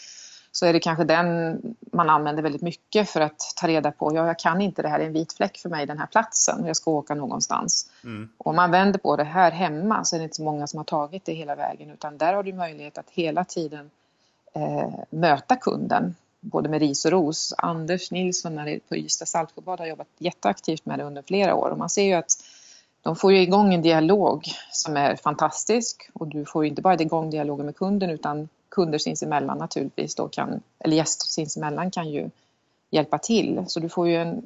[0.57, 4.27] så är det kanske den man använder väldigt mycket för att ta reda på, ja
[4.27, 6.75] jag kan inte, det här är en vit fläck för mig, den här platsen, jag
[6.75, 7.89] ska åka någonstans.
[8.03, 8.29] Mm.
[8.37, 10.83] Om man vänder på det här hemma så är det inte så många som har
[10.83, 13.89] tagit det hela vägen utan där har du möjlighet att hela tiden
[14.53, 17.53] eh, möta kunden både med ris och ros.
[17.57, 21.89] Anders Nilsson på Ystad Saltsjöbad har jobbat jätteaktivt med det under flera år och man
[21.89, 22.31] ser ju att
[23.01, 27.29] de får ju igång en dialog som är fantastisk och du får inte bara igång
[27.29, 32.29] dialogen med kunden utan kunder sinsemellan naturligtvis då kan, eller gäster sinsemellan kan ju
[32.89, 33.63] hjälpa till.
[33.67, 34.43] Så du får ju en,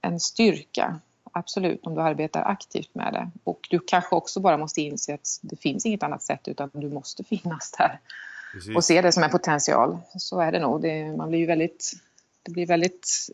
[0.00, 1.00] en styrka,
[1.32, 3.30] absolut, om du arbetar aktivt med det.
[3.44, 6.90] Och du kanske också bara måste inse att det finns inget annat sätt utan du
[6.90, 8.00] måste finnas där
[8.52, 8.76] Precis.
[8.76, 9.98] och se det som en potential.
[10.18, 10.82] Så är det nog.
[10.82, 11.92] Det, man blir ju väldigt,
[12.42, 13.30] det blir väldigt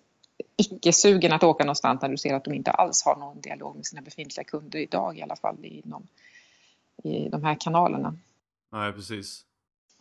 [0.57, 3.87] icke-sugen att åka någonstans när du ser att de inte alls har någon dialog med
[3.87, 6.07] sina befintliga kunder idag i alla fall inom,
[7.03, 8.17] i de här kanalerna.
[8.73, 9.45] Nej, precis.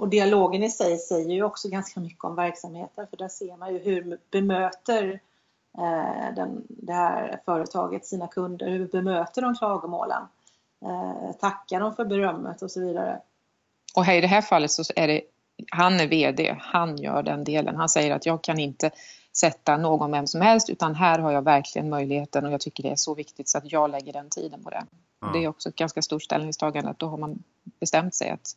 [0.04, 3.74] Och dialogen i sig säger ju också ganska mycket om verksamheten för där ser man
[3.74, 5.20] ju hur bemöter
[5.78, 10.22] eh, den, det här företaget sina kunder, hur bemöter de klagomålen?
[10.86, 13.22] Eh, tackar de för berömmet och så vidare.
[13.96, 15.22] Och här i det här fallet så är det,
[15.72, 17.76] han är VD, han gör den delen.
[17.76, 18.92] Han säger att jag kan inte
[19.38, 22.90] sätta någon vem som helst utan här har jag verkligen möjligheten och jag tycker det
[22.90, 24.86] är så viktigt så att jag lägger den tiden på det.
[25.20, 25.28] Ja.
[25.28, 27.44] Och det är också ett ganska stort ställningstagande att då har man
[27.80, 28.56] bestämt sig att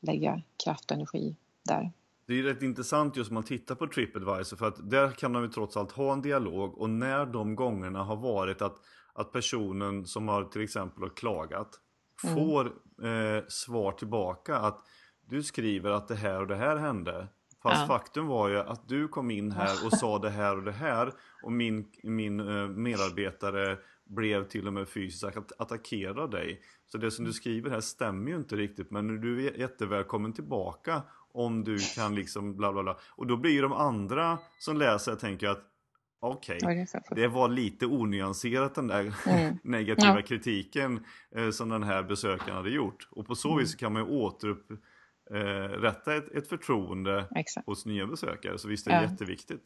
[0.00, 1.92] lägga kraft och energi där.
[2.26, 5.42] Det är rätt intressant just om man tittar på Tripadvisor för att där kan de
[5.42, 8.76] ju trots allt ha en dialog och när de gångerna har varit att,
[9.12, 11.80] att personen som har till exempel har klagat
[12.24, 12.34] Mm.
[12.36, 12.66] får
[13.06, 14.84] eh, svar tillbaka att
[15.26, 17.28] du skriver att det här och det här hände.
[17.62, 17.86] Fast Ja.
[17.86, 21.12] faktum var ju att du kom in här och sa det här och det här
[21.44, 26.60] och min, min eh, medarbetare blev till och med fysiskt att- attackerad av dig.
[26.86, 31.02] Så det som du skriver här stämmer ju inte riktigt men du är jättevälkommen tillbaka
[31.32, 32.96] om du kan liksom bla bla bla.
[33.10, 35.62] Och då blir ju de andra som läser och tänker att
[36.20, 39.56] okej, är det var lite onyanserat den där Mm.
[39.64, 40.22] negativa Ja.
[40.22, 41.04] kritiken
[41.36, 43.08] eh, som den här besökaren hade gjort.
[43.10, 43.58] Och på så Mm.
[43.60, 44.08] vis kan man ju
[45.28, 47.66] återupprätta ett, ett förtroende Exakt.
[47.66, 48.58] hos nya besökare.
[48.58, 49.10] Så visst är det Ja.
[49.10, 49.62] jätteviktigt.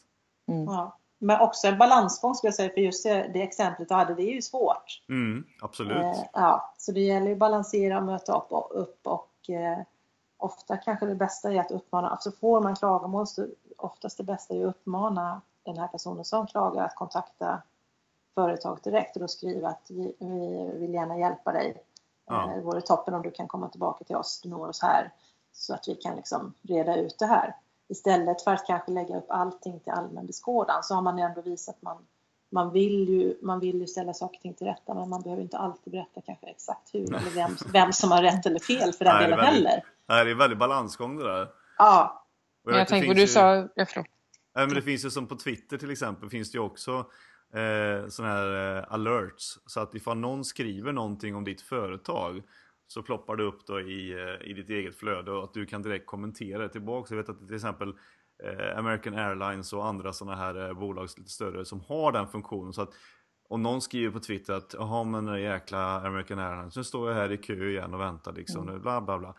[0.49, 0.64] Mm.
[0.64, 0.99] Ja.
[1.22, 4.34] Men också en balansgång skulle jag säga, för just det, exemplet du hade, det är
[4.34, 5.02] ju svårt.
[5.08, 5.96] Mm, absolut.
[5.96, 9.78] Eh, ja, så det gäller ju att balansera och möta upp och, upp och eh,
[10.36, 13.46] ofta kanske det bästa är att uppmana, alltså får man klagomål så
[13.76, 17.62] oftast det bästa är att uppmana den här personen som klagar att kontakta
[18.34, 21.82] företaget direkt och då skriva att vi, vi vill gärna hjälpa dig.
[22.26, 22.50] Ja.
[22.50, 25.12] Eh, Det vore toppen om du kan komma tillbaka till oss, du når oss här
[25.52, 27.56] så att vi kan liksom reda ut det här.
[27.91, 31.74] Istället för att kanske lägga upp allting till allmän beskådan så har man ändå visat
[31.76, 31.97] att man,
[32.53, 35.43] man, vill ju, man vill ju ställa saker och ting till rätta men man behöver
[35.43, 39.05] inte alltid berätta kanske exakt hur eller vem, vem som har rätt eller fel för
[39.05, 39.84] den Nej, delen väldigt- heller.
[40.09, 41.49] Nej, det är väldigt balansgång det där.
[41.78, 42.24] Ja,
[42.64, 44.07] Men jag det tänker finns du ju- sa, ja, förlåt.
[44.57, 46.93] Nej, men det finns ju som på Twitter till exempel finns det ju också
[47.55, 49.59] eh, sådana här eh, alerts.
[49.66, 52.43] Så att ifall någon skriver någonting om ditt företag
[52.93, 55.82] så ploppar det upp då i, eh, i ditt eget flöde och att du kan
[55.82, 57.14] direkt kommentera det tillbaka.
[57.14, 57.95] Jag vet att till exempel
[58.43, 62.72] eh, American Airlines och andra sådana här eh, bolag lite större som har den funktionen.
[62.72, 62.91] Så att
[63.49, 67.16] om någon skriver på Twitter att jaha men den jäkla American Airlines, nu står jag
[67.16, 69.34] här i kö igen och väntar liksom, bla bla bla.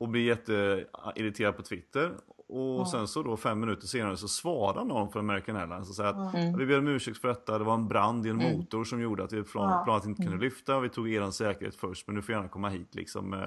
[0.00, 2.12] Och blir jätteirriterad på Twitter
[2.50, 2.86] och Ja.
[2.90, 6.34] sen så då fem minuter senare så svarar någon från American Airlines och säger att
[6.34, 6.58] Mm.
[6.58, 8.56] vi ber om ursäkt för detta, det var en brand i en Mm.
[8.58, 9.82] motor som gjorde att vi plan, Ja.
[9.84, 10.44] planet inte kunde Mm.
[10.44, 10.80] lyfta.
[10.80, 13.34] Vi tog er säkerhet först men du får gärna komma hit liksom.
[13.34, 13.40] eh,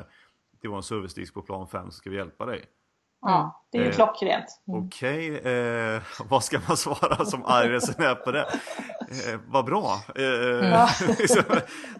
[0.61, 2.65] Det var en servicedisk på plan 5 så ska vi hjälpa dig.
[3.23, 4.45] Ja, det är ju Eh, klockrent.
[4.67, 4.85] Mm.
[4.85, 8.45] Okej, eh, vad ska man svara som arg resenär på det?
[8.99, 9.99] Eh, vad bra.
[10.15, 11.43] Eh, liksom,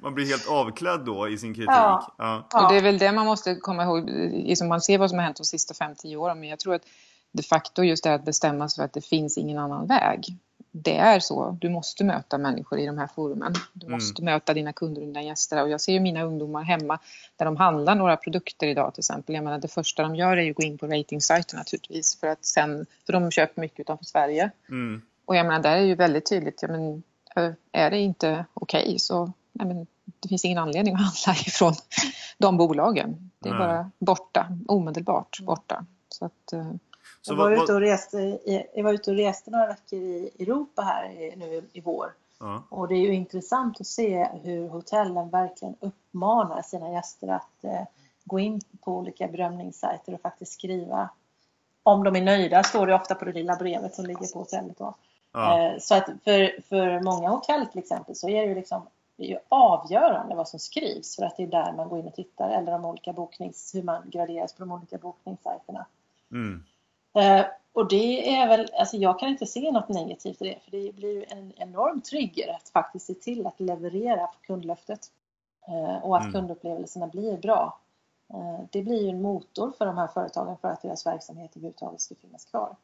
[0.01, 1.69] man blir helt avklädd då i sin kritik.
[1.69, 2.15] Ja.
[2.17, 2.47] Ja.
[2.53, 5.25] Och det är väl det man måste komma ihåg, liksom man ser vad som har
[5.25, 6.83] hänt de sista 5-10 åren, men jag tror att
[7.31, 10.37] de facto just det att bestämma sig för att det finns ingen annan väg.
[10.75, 13.53] Det är så, du måste möta människor i de här forumen.
[13.73, 13.95] Du Mm.
[13.97, 15.63] måste möta dina kunder och dina gäster.
[15.63, 16.99] Och jag ser ju mina ungdomar hemma
[17.35, 19.35] där de handlar några produkter idag till exempel.
[19.35, 22.27] Jag menar, det första de gör är ju att gå in på ratingsajten naturligtvis, för
[22.27, 24.51] att sen, för de köper mycket utanför Sverige.
[24.69, 25.01] Mm.
[25.25, 27.03] Och jag menar, där är ju väldigt tydligt, ja, men,
[27.71, 29.87] är det inte okej så nej, men,
[30.19, 31.73] det finns ingen anledning att handla ifrån
[32.37, 33.31] de bolagen.
[33.39, 33.67] Det är Nej.
[33.67, 35.85] bara borta, omedelbart borta.
[36.09, 36.53] Så att,
[37.25, 39.99] Så jag, var vad, ute och reste, i- jag var ute och reste några veckor
[39.99, 42.13] i Europa här i- nu i vår.
[42.39, 42.63] ja.
[42.69, 47.81] Och det är ju intressant att se hur hotellen verkligen uppmanar sina gäster att eh,
[48.25, 51.09] gå in på olika bedömningssajter och faktiskt skriva
[51.83, 54.77] om de är nöjda, står det ofta på det lilla brevet som ligger på hotellet.
[54.77, 54.93] Då.
[55.31, 55.59] Ja.
[55.59, 58.81] Eh, så att för, för många hotell till exempel så är det ju liksom
[59.15, 62.07] det är ju avgörande vad som skrivs för att det är där man går in
[62.07, 65.85] och tittar eller de olika boknings, hur man graderas på de olika bokningssajterna.
[66.31, 66.63] Mm.
[67.13, 70.71] Eh, och det är väl, alltså jag kan inte se något negativt i det för
[70.71, 75.11] det blir ju en enorm trigger att faktiskt se till att leverera på kundlöftet.
[75.67, 76.33] Eh, och att Mm.
[76.33, 77.79] kundupplevelserna blir bra.
[78.29, 82.01] Eh, det blir ju en motor för de här företagen för att deras verksamhet överhuvudtaget
[82.01, 82.75] ska finnas kvar.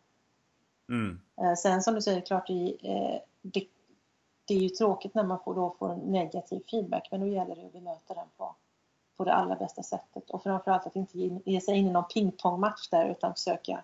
[0.89, 1.19] Mm.
[1.57, 2.77] Sen som du säger, klart det,
[3.41, 3.67] det,
[4.45, 7.55] det är ju tråkigt när man får, då får en negativ feedback men då gäller
[7.55, 8.55] det att bemöta den på,
[9.17, 12.07] på det allra bästa sättet och framförallt att inte ge, ge sig in i någon
[12.13, 13.84] pingpongmatch där utan försöka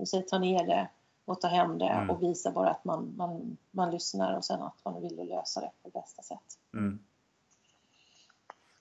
[0.00, 0.88] och säga, ta ner det
[1.24, 2.10] och ta hem det Mm.
[2.10, 5.70] och visa bara att man, man, man lyssnar och sen att man vill lösa det
[5.82, 6.58] på bästa sätt.
[6.74, 6.98] Mm.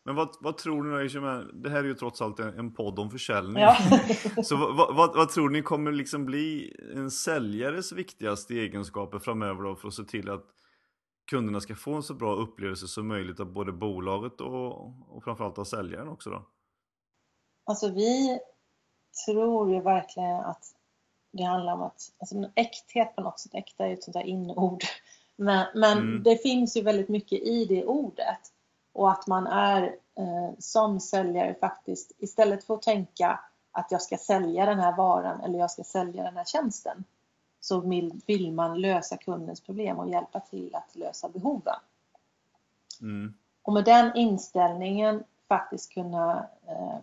[0.03, 2.99] Men vad, vad tror ni, liksom, det här är ju trots allt en, en podd
[2.99, 3.63] om försäljning.
[3.63, 3.77] Ja.
[4.43, 9.75] Så vad, vad, vad tror ni kommer liksom bli en säljares viktigaste egenskaper framöver då
[9.75, 10.45] för att se till att
[11.29, 15.57] kunderna ska få en så bra upplevelse som möjligt av både bolaget och, och framförallt
[15.57, 16.45] av säljaren också då?
[17.65, 18.39] Alltså vi
[19.25, 20.63] tror ju verkligen att
[21.31, 24.23] det handlar om att, alltså äkthet på något sätt, äkta är ju ett sånt där
[24.23, 24.83] inord.
[25.35, 26.23] Men, men Mm.
[26.23, 28.39] det finns ju väldigt mycket i det ordet.
[28.93, 29.83] Och att man är
[30.17, 33.39] eh, som säljare faktiskt, istället för att tänka
[33.71, 37.03] att jag ska sälja den här varan eller jag ska sälja den här tjänsten,
[37.59, 37.79] så
[38.27, 41.79] vill, man lösa kundens problem och hjälpa till att lösa behoven.
[43.01, 43.33] Mm.
[43.61, 46.97] Och med den inställningen faktiskt kunna, eh,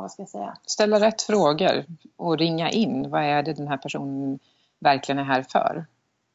[0.00, 1.84] vad ska jag säga, ställa rätt frågor
[2.16, 3.10] och ringa in.
[3.10, 4.38] Vad är det den här personen
[4.80, 5.84] verkligen är här för?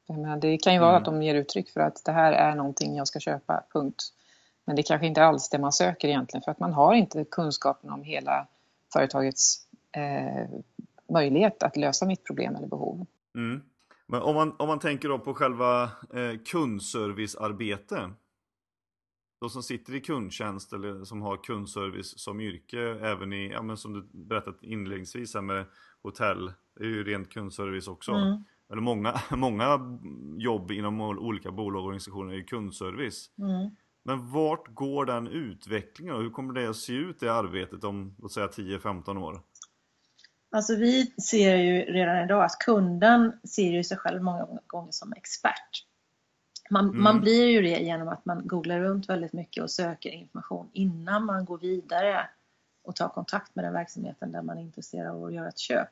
[0.09, 1.01] Menar, det kan ju vara Mm.
[1.01, 4.03] att de ger uttryck för att det här är någonting jag ska köpa, punkt.
[4.65, 7.89] Men det kanske inte alls det man söker egentligen för att man har inte kunskapen
[7.89, 8.47] om hela
[8.93, 10.49] företagets eh,
[11.09, 13.05] möjlighet att lösa mitt problem eller behov.
[13.35, 13.61] Mm.
[14.07, 18.09] Men om man, om man tänker då på själva eh, kundservicearbete.
[19.39, 23.77] De som sitter i kundtjänst eller som har kundservice som yrke även i, ja, men
[23.77, 25.65] som du berättat inledningsvis här med
[26.01, 26.53] hotell.
[26.75, 28.11] Det är ju rent kundservice också.
[28.11, 28.43] Mm.
[28.71, 29.79] Eller många, många
[30.37, 33.29] jobb inom olika bolag och organisationer är ju kundservice.
[33.37, 33.75] Mm.
[34.03, 38.15] Men vart går den utvecklingen och hur kommer det att se ut det arbetet om
[38.17, 39.41] låt säga 10-15 år?
[40.51, 45.13] Alltså vi ser ju redan idag att kunden ser ju sig själv många gånger som
[45.13, 45.86] expert.
[46.69, 47.03] Man, Mm.
[47.03, 51.25] man blir ju det genom att man googlar runt väldigt mycket och söker information innan
[51.25, 52.29] man går vidare
[52.83, 55.89] och tar kontakt med den verksamheten där man är intresserad av att göra ett köp.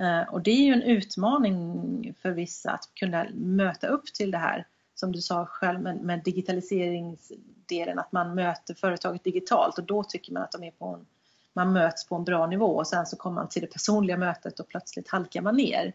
[0.00, 4.38] Eh, Och det är ju en utmaning för vissa att kunna möta upp till det
[4.38, 10.04] här som du sa själv med, med digitaliseringsdelen, att man möter företaget digitalt och då
[10.04, 11.06] tycker man att de är på en,
[11.52, 14.60] man möts på en bra nivå och sen så kommer man till det personliga mötet
[14.60, 15.92] och plötsligt halkar man ner.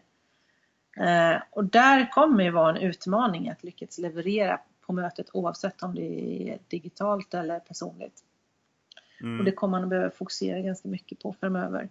[0.96, 5.94] Eh, och där kommer ju vara en utmaning att lyckas leverera på mötet oavsett om
[5.94, 8.22] det är digitalt eller personligt.
[9.20, 9.38] Mm.
[9.38, 11.88] Och det kommer man att behöva fokusera ganska mycket på framöver.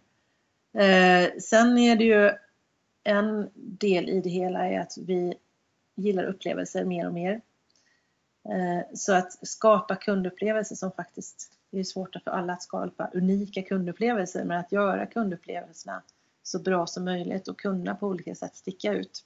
[0.73, 2.31] Eh, sen är det ju
[3.03, 5.33] en del i det hela är att vi
[5.95, 7.41] gillar upplevelser mer och mer.
[8.49, 13.61] Eh, så att skapa kundupplevelser som faktiskt, det är svårt för alla att skapa unika
[13.61, 16.01] kundupplevelser, men att göra kundupplevelserna
[16.47, 19.23] så bra som möjligt och kunna på olika sätt sticka ut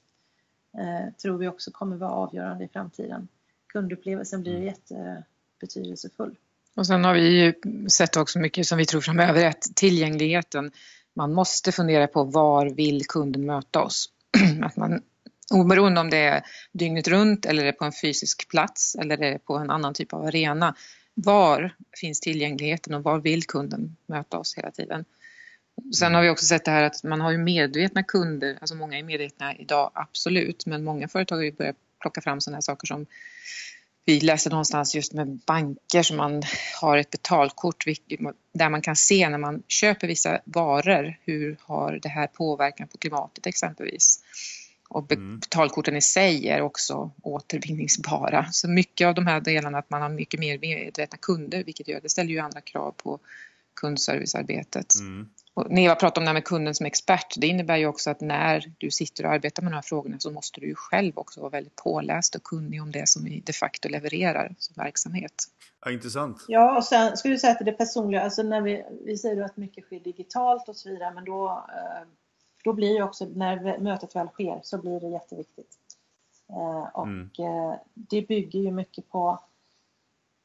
[0.78, 3.28] eh, tror vi också kommer vara avgörande i framtiden.
[3.67, 6.36] Kundupplevelsen blir jättebetydelsefull.
[6.76, 7.53] Och sen har vi ju
[7.89, 10.72] sett också mycket som vi tror framöver att tillgängligheten
[11.13, 14.09] man måste fundera på var vill kunden möta oss?
[14.63, 15.01] att man
[15.51, 19.32] oberoende om det är dygnet runt eller är det på en fysisk plats eller är
[19.32, 20.76] det på en annan typ av arena.
[21.13, 25.05] Var finns tillgängligheten och var vill kunden möta oss hela tiden?
[25.95, 28.97] Sen har vi också sett det här att man har ju medvetna kunder, alltså många
[28.97, 32.88] är medvetna idag, absolut, men många företag har ju börjat plocka fram sådana här saker
[32.88, 33.05] som
[34.05, 36.43] vi läste någonstans just med banker som man
[36.82, 37.86] har ett betalkort
[38.53, 42.97] där man kan se när man köper vissa varor hur har det här påverkan på
[42.97, 44.23] klimatet exempelvis.
[44.89, 45.39] Och mm.
[45.39, 48.45] betalkorten i sig är också återvinningsbara.
[48.51, 51.99] Så mycket av de här delarna att man har mycket mer medvetna kunder vilket gör,
[52.01, 53.19] det ställer ju andra krav på
[53.73, 54.95] kundservicearbetet.
[54.99, 55.30] Mm.
[55.60, 57.36] Och Neva pratade om det här med kunden som expert.
[57.38, 60.32] Det innebär ju också att när du sitter och arbetar med de här frågorna så
[60.32, 63.53] måste du ju själv också vara väldigt påläst och kunnig om det som vi de
[63.53, 65.34] facto levererar som verksamhet.
[65.86, 66.45] Ja, intressant.
[66.47, 69.57] Ja, och sen skulle jag säga att det personliga, alltså när vi, vi säger att
[69.57, 72.07] mycket sker digitalt och så vidare, men då, eh,
[72.64, 75.78] då blir det också, när mötet väl sker, så blir det jätteviktigt.
[76.49, 77.30] Eh, och mm.
[77.39, 79.39] Eh, det bygger ju mycket på,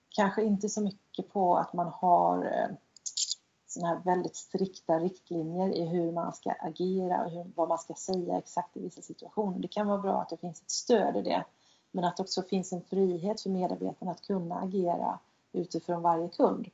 [0.09, 2.69] kanske inte så mycket på att man har
[3.75, 7.95] såna här väldigt strikta riktlinjer i hur man ska agera och hur, vad man ska
[7.95, 9.59] säga exakt i vissa situationer.
[9.59, 11.45] Det kan vara bra att det finns ett stöd i det,
[11.91, 15.19] men att det också finns en frihet för medarbetarna att kunna agera
[15.53, 16.69] utifrån varje kund.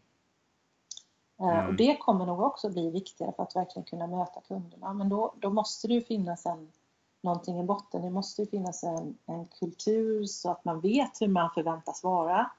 [1.41, 1.69] Eh, mm.
[1.69, 4.93] Och det kommer nog också bli viktigare för att verkligen kunna möta kunderna.
[4.93, 6.73] Men då, då måste det ju finnas en,
[7.21, 8.03] någonting i botten.
[8.03, 12.51] Det måste ju finnas en, en kultur så att man vet hur man förväntas vara.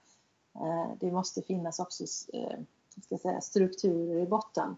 [0.55, 2.59] Eh, det måste finnas också eh,
[3.01, 4.75] ska säga, strukturer i botten.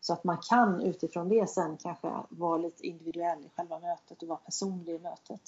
[0.00, 4.28] Så att man kan utifrån det sen kanske vara lite individuell i själva mötet och
[4.28, 5.40] vara personlig i mötet.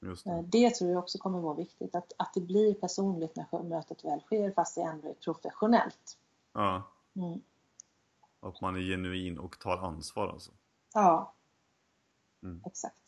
[0.00, 0.42] Det.
[0.42, 0.70] det.
[0.70, 4.50] tror jag också kommer vara viktigt, att, att det blir personligt när mötet väl sker
[4.50, 6.18] fast det ändå är professionellt.
[6.52, 6.82] Ja.
[7.16, 7.40] Mm.
[8.40, 10.52] Att man är genuin och tar ansvar alltså.
[10.94, 11.34] Ja,
[12.42, 12.62] mm.
[12.66, 13.03] exakt.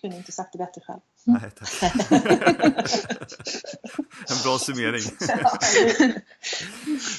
[0.00, 1.00] Kunde inte sagt det bättre själv.
[1.24, 2.10] Nej, tack.
[4.30, 5.02] en bra summering.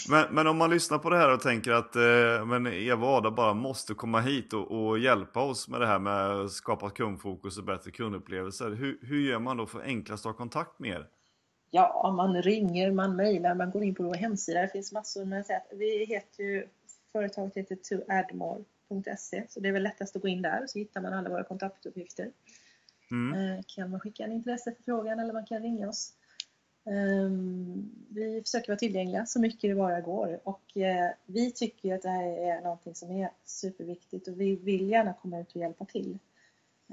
[0.10, 3.14] men, men om man lyssnar på det här och tänker att eh, men Eva och
[3.14, 6.90] Ada bara måste komma hit och, och, hjälpa oss med det här med att skapa
[6.90, 8.70] kundfokus och bättre kundupplevelser.
[8.70, 11.08] Hur, hur gör man då för enklast att ha kontakt med er?
[11.72, 14.62] Ja, man ringer, man mejlar, man går in på vår hemsida.
[14.62, 15.64] Det finns massor med sätt.
[15.72, 16.68] Vi heter ju,
[17.12, 21.14] företaget heter toadmore.se så det är väl lättast att gå in där så hittar man
[21.14, 22.32] alla våra kontaktuppgifter.
[23.12, 23.58] Mm.
[23.58, 26.14] Eh, kan man skicka en intresseförfrågan eller man kan ringa oss.
[26.86, 32.02] Ehm, vi försöker vara tillgängliga så mycket det bara går och eh, vi tycker att
[32.02, 35.86] det här är någonting som är superviktigt och vi vill gärna komma ut och hjälpa
[35.86, 36.20] till.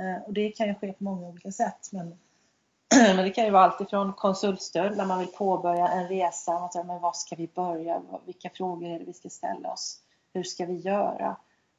[0.00, 2.08] Eh, och det kan ju ske på många olika sätt men,
[3.16, 6.72] men det kan ju vara allt ifrån konsultstöd när man vill påbörja en resa, man
[6.72, 10.02] säger, men var ska vi börja, vilka frågor är det vi ska ställa oss,
[10.32, 11.36] hur ska vi göra?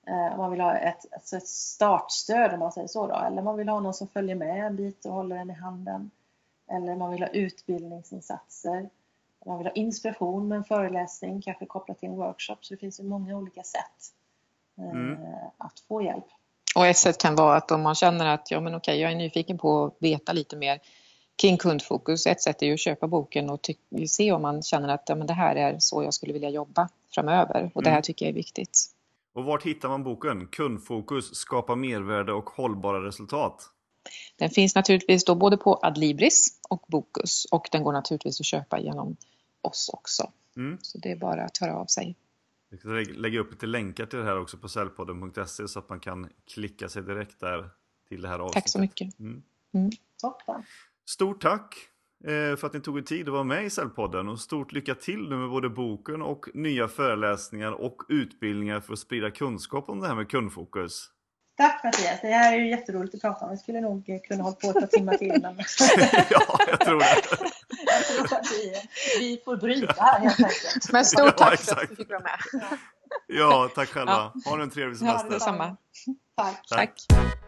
[0.08, 3.41] Eh, om man vill ha ett, alltså ett startstöd om man säger så då, eller
[3.41, 6.12] man vill ha någon som följer med en bit och håller en i handen.
[6.72, 8.89] Eller man vill ha utbildningsinsatser.
[9.45, 12.58] Man vill ha inspiration med en föreläsning, kanske kopplat till en workshop.
[12.62, 14.14] Så det finns ju många olika sätt
[14.78, 15.18] eh, mm.
[15.58, 16.26] att få hjälp.
[16.76, 19.16] Och ett sätt kan vara att om man känner att ja, men okej, jag är
[19.16, 20.80] nyfiken på att veta lite mer
[21.41, 22.28] kring kundfokus.
[22.28, 23.70] Ett sätt är ju att köpa boken och
[24.08, 26.89] se om man känner att ja, men det här är så jag skulle vilja jobba
[27.12, 27.72] framöver.
[27.74, 27.84] Och mm.
[27.84, 28.95] det här tycker jag är viktigt.
[29.40, 30.48] Och vart hittar man boken?
[30.48, 33.70] Kundfokus, skapa mervärde och hållbara resultat.
[34.36, 38.80] Den finns naturligtvis då både på Adlibris och Bokus och den går naturligtvis att köpa
[38.80, 39.16] genom
[39.62, 40.32] oss också.
[40.56, 40.78] Mm.
[40.82, 42.16] Så det är bara att höra av sig.
[42.70, 46.00] Vi ska lägga upp lite länkar till det här också på säljpodden.se så att man
[46.00, 47.70] kan klicka sig direkt där
[48.08, 48.64] till det här avsnittet.
[48.64, 49.20] Tack så mycket.
[49.20, 49.44] Mm.
[49.74, 49.92] Mm.
[51.06, 51.89] Stort tack
[52.26, 55.30] för att ni tog er tid att vara med i Säljpodden och stort lycka till
[55.30, 60.08] nu med både boken och nya föreläsningar och utbildningar för att sprida kunskap om det
[60.08, 61.10] här med kundfokus.
[61.58, 63.52] Tack Mattias, det här är ju jätteroligt att prata om.
[63.52, 65.40] Vi skulle nog kunna hålla på ett par timmar till.
[65.42, 65.56] Men...
[66.30, 67.06] ja, jag tror det.
[67.86, 68.74] jag tror att vi,
[69.20, 70.92] vi får bryta här helt enkelt.
[70.92, 72.40] Men stort tack ja, för att du fick vara med.
[73.28, 74.32] Ja, tack själva.
[74.46, 75.28] Ha en trevlig semester.
[75.28, 75.78] Ja, detsamma.
[76.36, 76.68] Tack.
[76.68, 76.96] tack.
[77.10, 77.40] tack.